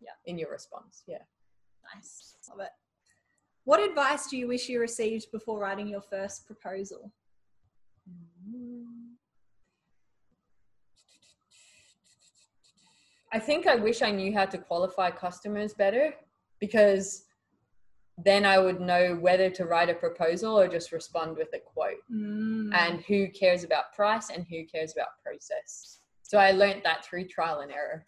Yeah. 0.00 0.12
in 0.26 0.38
your 0.38 0.50
response 0.50 1.02
yeah 1.06 1.24
Nice. 1.94 2.36
Love 2.48 2.60
it. 2.60 2.70
What 3.64 3.80
advice 3.82 4.28
do 4.28 4.36
you 4.36 4.46
wish 4.46 4.68
you 4.68 4.78
received 4.80 5.26
before 5.32 5.58
writing 5.58 5.88
your 5.88 6.00
first 6.00 6.46
proposal? 6.46 7.12
i 13.32 13.38
think 13.38 13.66
i 13.66 13.74
wish 13.74 14.02
i 14.02 14.10
knew 14.10 14.32
how 14.32 14.44
to 14.44 14.58
qualify 14.58 15.10
customers 15.10 15.72
better 15.74 16.14
because 16.60 17.24
then 18.18 18.44
i 18.44 18.58
would 18.58 18.80
know 18.80 19.14
whether 19.20 19.48
to 19.50 19.64
write 19.64 19.88
a 19.88 19.94
proposal 19.94 20.58
or 20.58 20.68
just 20.68 20.92
respond 20.92 21.36
with 21.36 21.48
a 21.54 21.58
quote 21.58 21.96
Mm, 22.10 22.74
and 22.74 23.00
who 23.02 23.28
cares 23.28 23.64
about 23.64 23.92
price 23.94 24.30
and 24.30 24.46
who 24.48 24.64
cares 24.66 24.92
about 24.92 25.08
process 25.24 26.00
so 26.22 26.38
i 26.38 26.50
learned 26.50 26.82
that 26.84 27.04
through 27.04 27.26
trial 27.28 27.60
and 27.60 27.72
error 27.72 28.04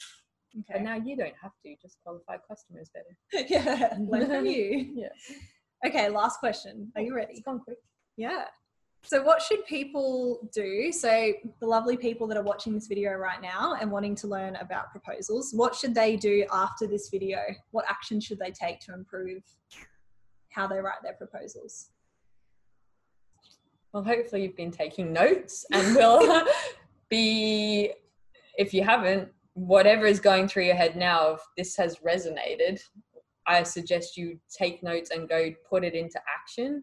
but 0.69 0.77
okay. 0.77 0.85
now 0.85 0.95
you 0.95 1.17
don't 1.17 1.35
have 1.43 1.53
to 1.65 1.75
just 1.83 1.99
qualify 2.05 2.37
customers 2.49 2.91
better 2.95 3.47
yeah, 3.49 3.97
learn 3.99 4.27
from 4.27 4.47
you. 4.47 4.93
yeah 4.95 5.09
Okay, 5.87 6.09
last 6.09 6.39
question. 6.39 6.91
Are 6.97 7.03
you 7.03 7.15
ready? 7.15 7.33
it's 7.35 7.43
gone 7.43 7.61
quick 7.61 7.77
Yeah. 8.17 8.45
So, 9.03 9.23
what 9.23 9.43
should 9.43 9.67
people 9.67 10.49
do? 10.55 10.91
So, 10.93 11.33
the 11.61 11.67
lovely 11.67 11.99
people 11.99 12.27
that 12.29 12.39
are 12.39 12.43
watching 12.43 12.73
this 12.73 12.87
video 12.87 13.13
right 13.17 13.43
now 13.43 13.75
and 13.79 13.91
wanting 13.91 14.15
to 14.17 14.27
learn 14.27 14.57
about 14.57 14.91
proposals, 14.91 15.53
what 15.53 15.75
should 15.75 15.95
they 15.95 16.17
do 16.17 16.47
after 16.51 16.87
this 16.87 17.11
video? 17.11 17.39
What 17.73 17.85
action 17.87 18.19
should 18.19 18.39
they 18.39 18.51
take 18.51 18.81
to 18.81 18.95
improve 18.95 19.43
how 20.55 20.67
they 20.67 20.79
write 20.79 21.03
their 21.03 21.15
proposals? 21.15 21.91
Well, 23.93 24.03
hopefully 24.03 24.43
you've 24.43 24.57
been 24.57 24.71
taking 24.71 25.13
notes 25.13 25.65
and 25.73 25.95
will 25.95 26.45
be, 27.09 27.93
if 28.59 28.75
you 28.75 28.83
haven't, 28.83 29.29
whatever 29.55 30.07
is 30.07 30.19
going 30.19 30.49
through 30.49 30.65
your 30.65 30.75
head 30.75 30.97
now, 30.97 31.35
if 31.35 31.41
this 31.57 31.77
has 31.77 31.99
resonated, 31.99 32.81
I 33.47 33.63
suggest 33.63 34.17
you 34.17 34.39
take 34.51 34.83
notes 34.83 35.11
and 35.11 35.29
go 35.29 35.51
put 35.69 35.85
it 35.85 35.95
into 35.95 36.19
action 36.29 36.83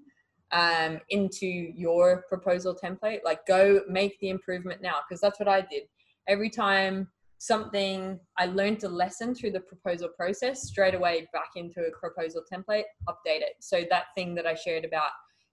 um, 0.52 1.00
into 1.10 1.46
your 1.48 2.24
proposal 2.28 2.78
template. 2.82 3.20
Like 3.24 3.46
go 3.46 3.82
make 3.90 4.20
the 4.20 4.30
improvement 4.30 4.82
now, 4.82 4.96
because 5.08 5.22
that's 5.22 5.40
what 5.40 5.48
I 5.48 5.62
did. 5.62 5.84
Every 6.28 6.50
time 6.50 7.08
something 7.44 8.20
I 8.38 8.46
learned 8.46 8.84
a 8.84 8.90
lesson 8.90 9.34
through 9.34 9.52
the 9.52 9.62
proposal 9.62 10.10
process, 10.10 10.64
straight 10.64 10.94
away 10.94 11.28
back 11.34 11.52
into 11.56 11.82
a 11.82 11.92
proposal 11.92 12.44
template, 12.52 12.84
update 13.10 13.42
it. 13.42 13.56
So 13.60 13.84
that 13.90 14.06
thing 14.16 14.36
that 14.36 14.46
I 14.46 14.54
shared 14.54 14.86
about 14.86 15.12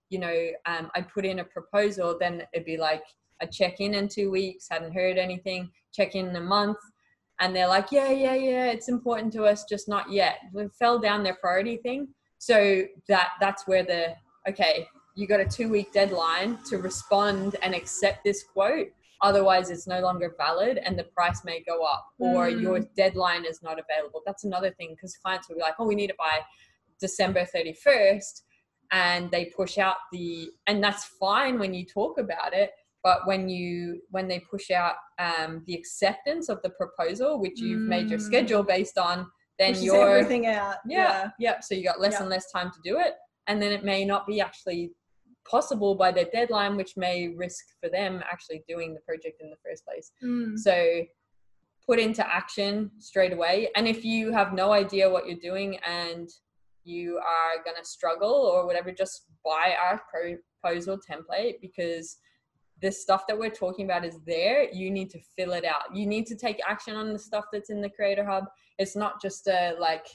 you 0.09 0.19
know, 0.19 0.49
um, 0.65 0.89
I 0.95 1.01
put 1.01 1.25
in 1.25 1.39
a 1.39 1.43
proposal, 1.43 2.17
then 2.19 2.43
it'd 2.53 2.65
be 2.65 2.77
like 2.77 3.03
I 3.41 3.45
check 3.45 3.79
in 3.79 3.93
in 3.93 4.07
two 4.07 4.29
weeks, 4.31 4.67
hadn't 4.69 4.93
heard 4.93 5.17
anything, 5.17 5.69
check 5.93 6.15
in 6.15 6.27
in 6.27 6.35
a 6.35 6.41
month, 6.41 6.77
and 7.39 7.55
they're 7.55 7.67
like, 7.67 7.91
yeah, 7.91 8.09
yeah, 8.09 8.33
yeah, 8.33 8.65
it's 8.65 8.89
important 8.89 9.31
to 9.33 9.45
us, 9.45 9.63
just 9.63 9.87
not 9.87 10.11
yet. 10.11 10.39
We 10.51 10.67
fell 10.77 10.99
down 10.99 11.23
their 11.23 11.37
priority 11.39 11.77
thing, 11.77 12.09
so 12.37 12.83
that 13.07 13.29
that's 13.39 13.67
where 13.67 13.83
the 13.83 14.15
okay, 14.47 14.87
you 15.15 15.27
got 15.27 15.39
a 15.39 15.45
two 15.45 15.69
week 15.69 15.93
deadline 15.93 16.57
to 16.69 16.77
respond 16.77 17.55
and 17.61 17.75
accept 17.75 18.23
this 18.23 18.43
quote. 18.43 18.87
Otherwise, 19.21 19.69
it's 19.69 19.85
no 19.87 19.99
longer 19.99 20.33
valid 20.37 20.77
and 20.77 20.97
the 20.97 21.03
price 21.03 21.43
may 21.43 21.61
go 21.61 21.83
up, 21.83 22.05
or 22.19 22.47
Mm. 22.47 22.61
your 22.61 22.79
deadline 22.95 23.43
is 23.45 23.61
not 23.61 23.77
available. 23.79 24.21
That's 24.25 24.43
another 24.45 24.71
thing 24.71 24.91
because 24.95 25.15
clients 25.17 25.49
will 25.49 25.57
be 25.57 25.61
like, 25.61 25.75
oh, 25.79 25.85
we 25.85 25.95
need 25.95 26.09
it 26.09 26.17
by 26.17 26.39
December 26.99 27.45
31st. 27.45 28.43
And 28.91 29.29
they 29.29 29.45
push 29.45 29.77
out 29.77 29.97
the, 30.11 30.49
and 30.67 30.83
that's 30.83 31.05
fine 31.05 31.59
when 31.59 31.73
you 31.73 31.85
talk 31.85 32.17
about 32.17 32.53
it. 32.53 32.71
But 33.03 33.25
when 33.27 33.47
you 33.47 34.01
when 34.09 34.27
they 34.27 34.39
push 34.41 34.71
out 34.71 34.95
um, 35.19 35.63
the 35.67 35.73
acceptance 35.73 36.49
of 36.49 36.61
the 36.63 36.69
proposal, 36.71 37.39
which 37.39 37.61
you've 37.61 37.87
made 37.87 38.09
your 38.09 38.19
Mm. 38.19 38.23
schedule 38.23 38.63
based 38.63 38.97
on, 38.97 39.29
then 39.57 39.71
Pushes 39.71 39.83
you're 39.85 40.09
everything 40.17 40.47
out. 40.47 40.77
yeah, 40.85 41.31
yeah. 41.39 41.59
So 41.61 41.75
you 41.75 41.83
got 41.83 42.01
less 42.01 42.19
and 42.19 42.29
less 42.29 42.51
time 42.51 42.71
to 42.71 42.79
do 42.83 42.99
it, 42.99 43.13
and 43.47 43.61
then 43.61 43.71
it 43.71 43.85
may 43.85 44.03
not 44.03 44.27
be 44.27 44.41
actually 44.41 44.91
possible 45.49 45.95
by 45.95 46.11
their 46.11 46.27
deadline, 46.31 46.77
which 46.77 46.95
may 46.95 47.29
risk 47.29 47.65
for 47.81 47.89
them 47.89 48.21
actually 48.31 48.63
doing 48.67 48.93
the 48.93 48.99
project 49.01 49.41
in 49.41 49.49
the 49.49 49.55
first 49.65 49.85
place. 49.85 50.11
Mm. 50.23 50.57
So 50.57 51.05
put 51.85 51.99
into 51.99 52.25
action 52.27 52.91
straight 52.99 53.33
away. 53.33 53.69
And 53.75 53.87
if 53.87 54.05
you 54.05 54.31
have 54.31 54.53
no 54.53 54.71
idea 54.71 55.09
what 55.09 55.27
you're 55.27 55.39
doing 55.39 55.79
and 55.87 56.29
you 56.83 57.17
are 57.17 57.63
going 57.63 57.77
to 57.77 57.85
struggle 57.85 58.29
or 58.29 58.65
whatever, 58.65 58.91
just 58.91 59.25
buy 59.43 59.75
our 59.81 60.01
proposal 60.11 60.97
template 60.97 61.55
because 61.61 62.17
the 62.81 62.91
stuff 62.91 63.25
that 63.27 63.37
we're 63.37 63.49
talking 63.49 63.85
about 63.85 64.05
is 64.05 64.19
there. 64.25 64.69
You 64.71 64.89
need 64.91 65.09
to 65.11 65.19
fill 65.35 65.53
it 65.53 65.65
out. 65.65 65.93
You 65.93 66.05
need 66.05 66.25
to 66.27 66.35
take 66.35 66.59
action 66.67 66.95
on 66.95 67.11
the 67.11 67.19
stuff 67.19 67.45
that's 67.51 67.69
in 67.69 67.81
the 67.81 67.89
Creator 67.89 68.25
Hub. 68.25 68.45
It's 68.77 68.95
not 68.95 69.21
just 69.21 69.47
a 69.47 69.75
like, 69.79 70.05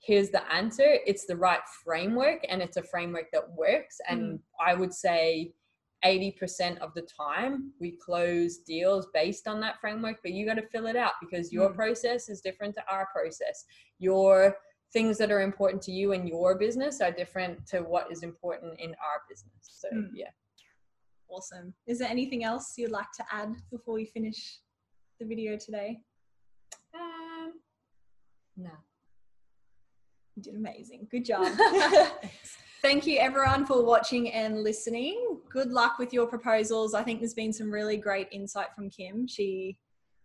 here's 0.00 0.30
the 0.30 0.42
answer. 0.52 0.96
It's 1.06 1.26
the 1.26 1.36
right 1.36 1.60
framework 1.84 2.40
and 2.48 2.62
it's 2.62 2.76
a 2.76 2.82
framework 2.82 3.26
that 3.32 3.52
works. 3.52 4.00
And 4.08 4.40
I 4.64 4.74
would 4.74 4.92
say 4.94 5.52
80% 6.04 6.78
of 6.78 6.94
the 6.94 7.02
time 7.02 7.72
we 7.78 7.90
close 8.02 8.58
deals 8.58 9.06
based 9.12 9.46
on 9.46 9.60
that 9.60 9.78
framework 9.82 10.16
but 10.22 10.32
you 10.32 10.46
got 10.46 10.54
to 10.54 10.66
fill 10.66 10.86
it 10.86 10.96
out 10.96 11.12
because 11.20 11.52
your 11.52 11.68
Mm. 11.68 11.74
process 11.74 12.30
is 12.30 12.40
different 12.40 12.74
to 12.76 12.82
our 12.90 13.06
process 13.12 13.66
your 13.98 14.56
things 14.94 15.18
that 15.18 15.30
are 15.30 15.42
important 15.42 15.82
to 15.82 15.92
you 15.92 16.12
and 16.14 16.26
your 16.26 16.54
business 16.56 17.02
are 17.02 17.12
different 17.12 17.66
to 17.66 17.80
what 17.82 18.10
is 18.10 18.22
important 18.22 18.80
in 18.80 18.92
our 19.06 19.22
business 19.28 19.60
so 19.60 19.88
Mm. 19.92 20.08
yeah 20.14 20.30
Awesome. 21.28 21.74
Is 21.86 21.98
there 22.00 22.08
anything 22.08 22.42
else 22.44 22.76
you'd 22.78 22.90
like 22.90 23.12
to 23.12 23.24
add 23.30 23.54
before 23.70 23.94
we 23.94 24.04
finish 24.06 24.58
the 25.20 25.26
video 25.26 25.56
today? 25.58 26.02
um, 26.94 27.60
no 28.56 28.70
You 30.36 30.42
did 30.42 30.54
amazing. 30.54 31.08
Good 31.10 31.24
job. 31.24 31.46
Thank 32.82 33.06
you 33.06 33.18
everyone 33.18 33.66
for 33.66 33.84
watching 33.84 34.32
and 34.32 34.62
listening. 34.62 35.38
Good 35.50 35.70
luck 35.70 35.98
with 35.98 36.12
your 36.12 36.26
proposals. 36.26 36.94
I 36.94 37.02
think 37.02 37.20
there's 37.20 37.34
been 37.34 37.52
some 37.52 37.70
really 37.70 37.98
great 37.98 38.28
insight 38.32 38.68
from 38.74 38.88
Kim. 38.88 39.26
She 39.26 39.76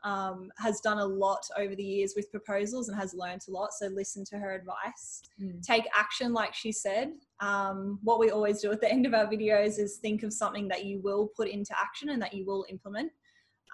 um, 0.05 0.51
has 0.59 0.79
done 0.79 0.99
a 0.99 1.05
lot 1.05 1.43
over 1.57 1.75
the 1.75 1.83
years 1.83 2.13
with 2.15 2.31
proposals 2.31 2.87
and 2.87 2.97
has 2.97 3.13
learned 3.13 3.41
a 3.47 3.51
lot. 3.51 3.73
So 3.73 3.87
listen 3.87 4.23
to 4.25 4.37
her 4.37 4.53
advice. 4.53 5.23
Mm. 5.41 5.61
Take 5.63 5.85
action, 5.97 6.31
like 6.31 6.53
she 6.53 6.71
said. 6.71 7.13
Um, 7.41 7.99
what 8.03 8.19
we 8.19 8.29
always 8.29 8.61
do 8.61 8.71
at 8.71 8.79
the 8.79 8.89
end 8.89 9.05
of 9.05 9.15
our 9.15 9.25
videos 9.25 9.79
is 9.79 9.97
think 9.97 10.21
of 10.23 10.31
something 10.31 10.67
that 10.69 10.85
you 10.85 11.01
will 11.01 11.31
put 11.35 11.49
into 11.49 11.73
action 11.77 12.09
and 12.09 12.21
that 12.21 12.33
you 12.33 12.45
will 12.45 12.65
implement 12.69 13.11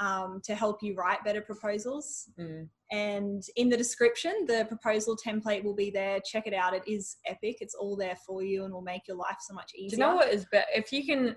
um, 0.01 0.41
to 0.43 0.55
help 0.55 0.81
you 0.81 0.95
write 0.95 1.23
better 1.23 1.41
proposals. 1.41 2.29
Mm. 2.39 2.67
And 2.91 3.43
in 3.55 3.69
the 3.69 3.77
description, 3.77 4.33
the 4.47 4.65
proposal 4.67 5.15
template 5.15 5.63
will 5.63 5.75
be 5.75 5.91
there. 5.91 6.19
Check 6.25 6.47
it 6.47 6.53
out. 6.53 6.73
It 6.73 6.83
is 6.87 7.17
epic. 7.25 7.57
It's 7.61 7.75
all 7.75 7.95
there 7.95 8.17
for 8.27 8.43
you 8.43 8.65
and 8.65 8.73
will 8.73 8.81
make 8.81 9.07
your 9.07 9.17
life 9.17 9.37
so 9.47 9.53
much 9.53 9.71
easier. 9.75 9.89
do 9.89 9.95
you 9.95 9.99
know 10.09 10.15
what 10.15 10.33
is 10.33 10.45
better 10.51 10.65
if 10.75 10.91
you 10.91 11.05
can 11.05 11.35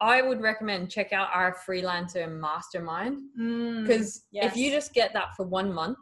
i 0.00 0.22
would 0.22 0.40
recommend 0.40 0.90
check 0.90 1.12
out 1.12 1.28
our 1.32 1.56
freelancer 1.66 2.26
mastermind 2.30 3.20
Mm, 3.38 3.86
because 3.86 4.24
if 4.32 4.56
you 4.56 4.70
just 4.70 4.94
get 4.94 5.12
that 5.12 5.36
for 5.36 5.46
one 5.46 5.72
month 5.72 5.98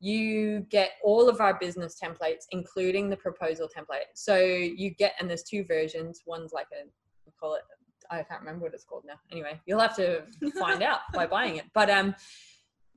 you 0.00 0.60
get 0.70 0.92
all 1.04 1.28
of 1.28 1.40
our 1.40 1.58
business 1.58 1.98
templates 2.02 2.44
including 2.50 3.10
the 3.10 3.16
proposal 3.16 3.68
template 3.76 4.08
so 4.14 4.36
you 4.36 4.90
get 4.90 5.12
and 5.20 5.28
there's 5.28 5.42
two 5.42 5.64
versions 5.64 6.22
one's 6.26 6.52
like 6.52 6.68
a 6.72 6.82
call 7.38 7.54
it 7.54 7.62
i 8.10 8.22
can't 8.22 8.40
remember 8.40 8.64
what 8.64 8.74
it's 8.74 8.84
called 8.84 9.04
now. 9.06 9.14
Anyway 9.32 9.60
you'll 9.66 9.80
have 9.80 9.96
to 9.96 10.22
find 10.58 10.82
out 10.82 11.00
by 11.14 11.26
buying 11.36 11.56
it. 11.56 11.66
But 11.74 11.90
um 11.90 12.14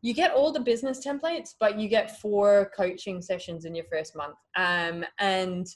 you 0.02 0.14
get 0.14 0.32
all 0.34 0.52
the 0.52 0.60
business 0.60 1.06
templates 1.06 1.52
but 1.60 1.80
you 1.80 1.88
get 1.88 2.20
four 2.20 2.72
coaching 2.76 3.22
sessions 3.22 3.66
in 3.66 3.74
your 3.76 3.86
first 3.92 4.16
month. 4.16 4.36
Um 4.56 5.06
and 5.20 5.68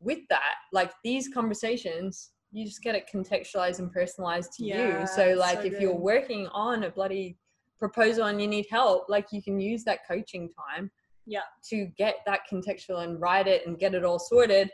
with 0.00 0.20
that 0.30 0.54
like 0.72 0.92
these 1.04 1.28
conversations 1.28 2.30
you 2.52 2.64
just 2.64 2.82
get 2.82 2.94
it 2.94 3.08
contextualized 3.12 3.80
and 3.80 3.92
personalized 3.92 4.52
to 4.52 4.64
Yeah, 4.64 5.00
you 5.00 5.06
so 5.06 5.34
like 5.34 5.58
so 5.58 5.64
if 5.64 5.80
you're 5.80 5.94
working 5.94 6.46
on 6.48 6.84
a 6.84 6.90
bloody 6.90 7.36
proposal 7.78 8.24
and 8.26 8.40
you 8.40 8.46
need 8.46 8.66
help 8.70 9.08
like 9.08 9.26
you 9.32 9.42
can 9.42 9.58
use 9.60 9.84
that 9.84 10.00
coaching 10.08 10.48
time 10.50 10.90
Yeah. 11.26 11.40
to 11.70 11.86
get 11.98 12.16
that 12.26 12.40
contextual 12.50 13.02
and 13.04 13.20
write 13.20 13.46
it 13.46 13.66
and 13.66 13.78
get 13.78 13.94
it 13.94 14.04
all 14.04 14.18
sorted. 14.18 14.70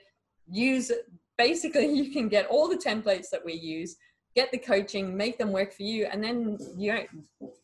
Use 0.50 0.92
basically 1.46 1.88
you 2.00 2.10
can 2.16 2.28
get 2.28 2.46
all 2.46 2.66
the 2.68 2.82
templates 2.90 3.28
that 3.32 3.44
we 3.44 3.54
use 3.54 3.96
get 4.34 4.50
the 4.50 4.58
coaching 4.58 5.16
make 5.16 5.36
them 5.38 5.50
work 5.52 5.72
for 5.72 5.82
you 5.82 6.06
and 6.10 6.22
then 6.24 6.58
you 6.76 6.92
know 6.92 7.02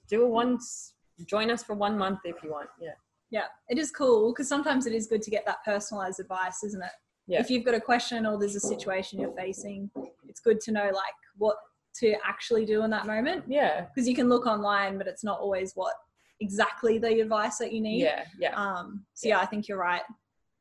do 0.08 0.22
a 0.22 0.28
once 0.28 0.94
join 1.26 1.50
us 1.50 1.62
for 1.62 1.74
one 1.74 1.96
month 2.04 2.20
if 2.24 2.36
you 2.42 2.50
want 2.50 2.68
yeah 2.80 2.96
yeah, 3.30 3.44
it 3.68 3.78
is 3.78 3.90
cool 3.90 4.32
because 4.32 4.48
sometimes 4.48 4.86
it 4.86 4.94
is 4.94 5.06
good 5.06 5.22
to 5.22 5.30
get 5.30 5.44
that 5.46 5.58
personalized 5.64 6.20
advice, 6.20 6.62
isn't 6.64 6.82
it? 6.82 6.90
Yeah. 7.26 7.40
If 7.40 7.50
you've 7.50 7.64
got 7.64 7.74
a 7.74 7.80
question 7.80 8.24
or 8.24 8.38
there's 8.38 8.56
a 8.56 8.60
situation 8.60 9.20
you're 9.20 9.36
facing, 9.36 9.90
it's 10.26 10.40
good 10.40 10.60
to 10.62 10.72
know 10.72 10.84
like 10.84 11.14
what 11.36 11.56
to 12.00 12.14
actually 12.24 12.64
do 12.64 12.84
in 12.84 12.90
that 12.90 13.06
moment 13.06 13.42
yeah 13.48 13.86
because 13.86 14.08
you 14.08 14.14
can 14.14 14.28
look 14.28 14.46
online, 14.46 14.96
but 14.98 15.06
it's 15.06 15.24
not 15.24 15.40
always 15.40 15.72
what 15.74 15.94
exactly 16.40 16.98
the 16.98 17.20
advice 17.20 17.58
that 17.58 17.72
you 17.72 17.80
need. 17.80 18.02
yeah 18.02 18.24
yeah 18.38 18.54
Um, 18.54 19.04
so 19.14 19.28
yeah, 19.28 19.40
I 19.40 19.46
think 19.46 19.68
you're 19.68 19.78
right. 19.78 20.02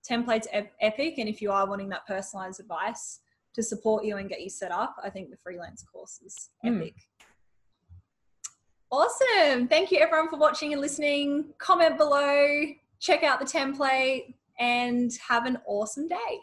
Templates 0.09 0.47
ep- 0.53 0.73
epic, 0.81 1.15
and 1.17 1.27
if 1.27 1.41
you 1.41 1.51
are 1.51 1.67
wanting 1.67 1.89
that 1.89 2.05
personalized 2.07 2.59
advice 2.59 3.19
to 3.53 3.63
support 3.63 4.05
you 4.05 4.17
and 4.17 4.29
get 4.29 4.41
you 4.41 4.49
set 4.49 4.71
up, 4.71 4.95
I 5.03 5.09
think 5.09 5.29
the 5.29 5.37
freelance 5.37 5.83
course 5.83 6.21
is 6.25 6.49
Mm. 6.65 6.77
epic. 6.77 6.95
Awesome! 8.89 9.67
Thank 9.67 9.91
you 9.91 9.99
everyone 9.99 10.29
for 10.29 10.37
watching 10.37 10.71
and 10.71 10.81
listening. 10.81 11.53
Comment 11.57 11.97
below, 11.97 12.63
check 12.99 13.23
out 13.23 13.39
the 13.39 13.45
template, 13.45 14.33
and 14.59 15.11
have 15.27 15.45
an 15.45 15.57
awesome 15.67 16.07
day. 16.07 16.39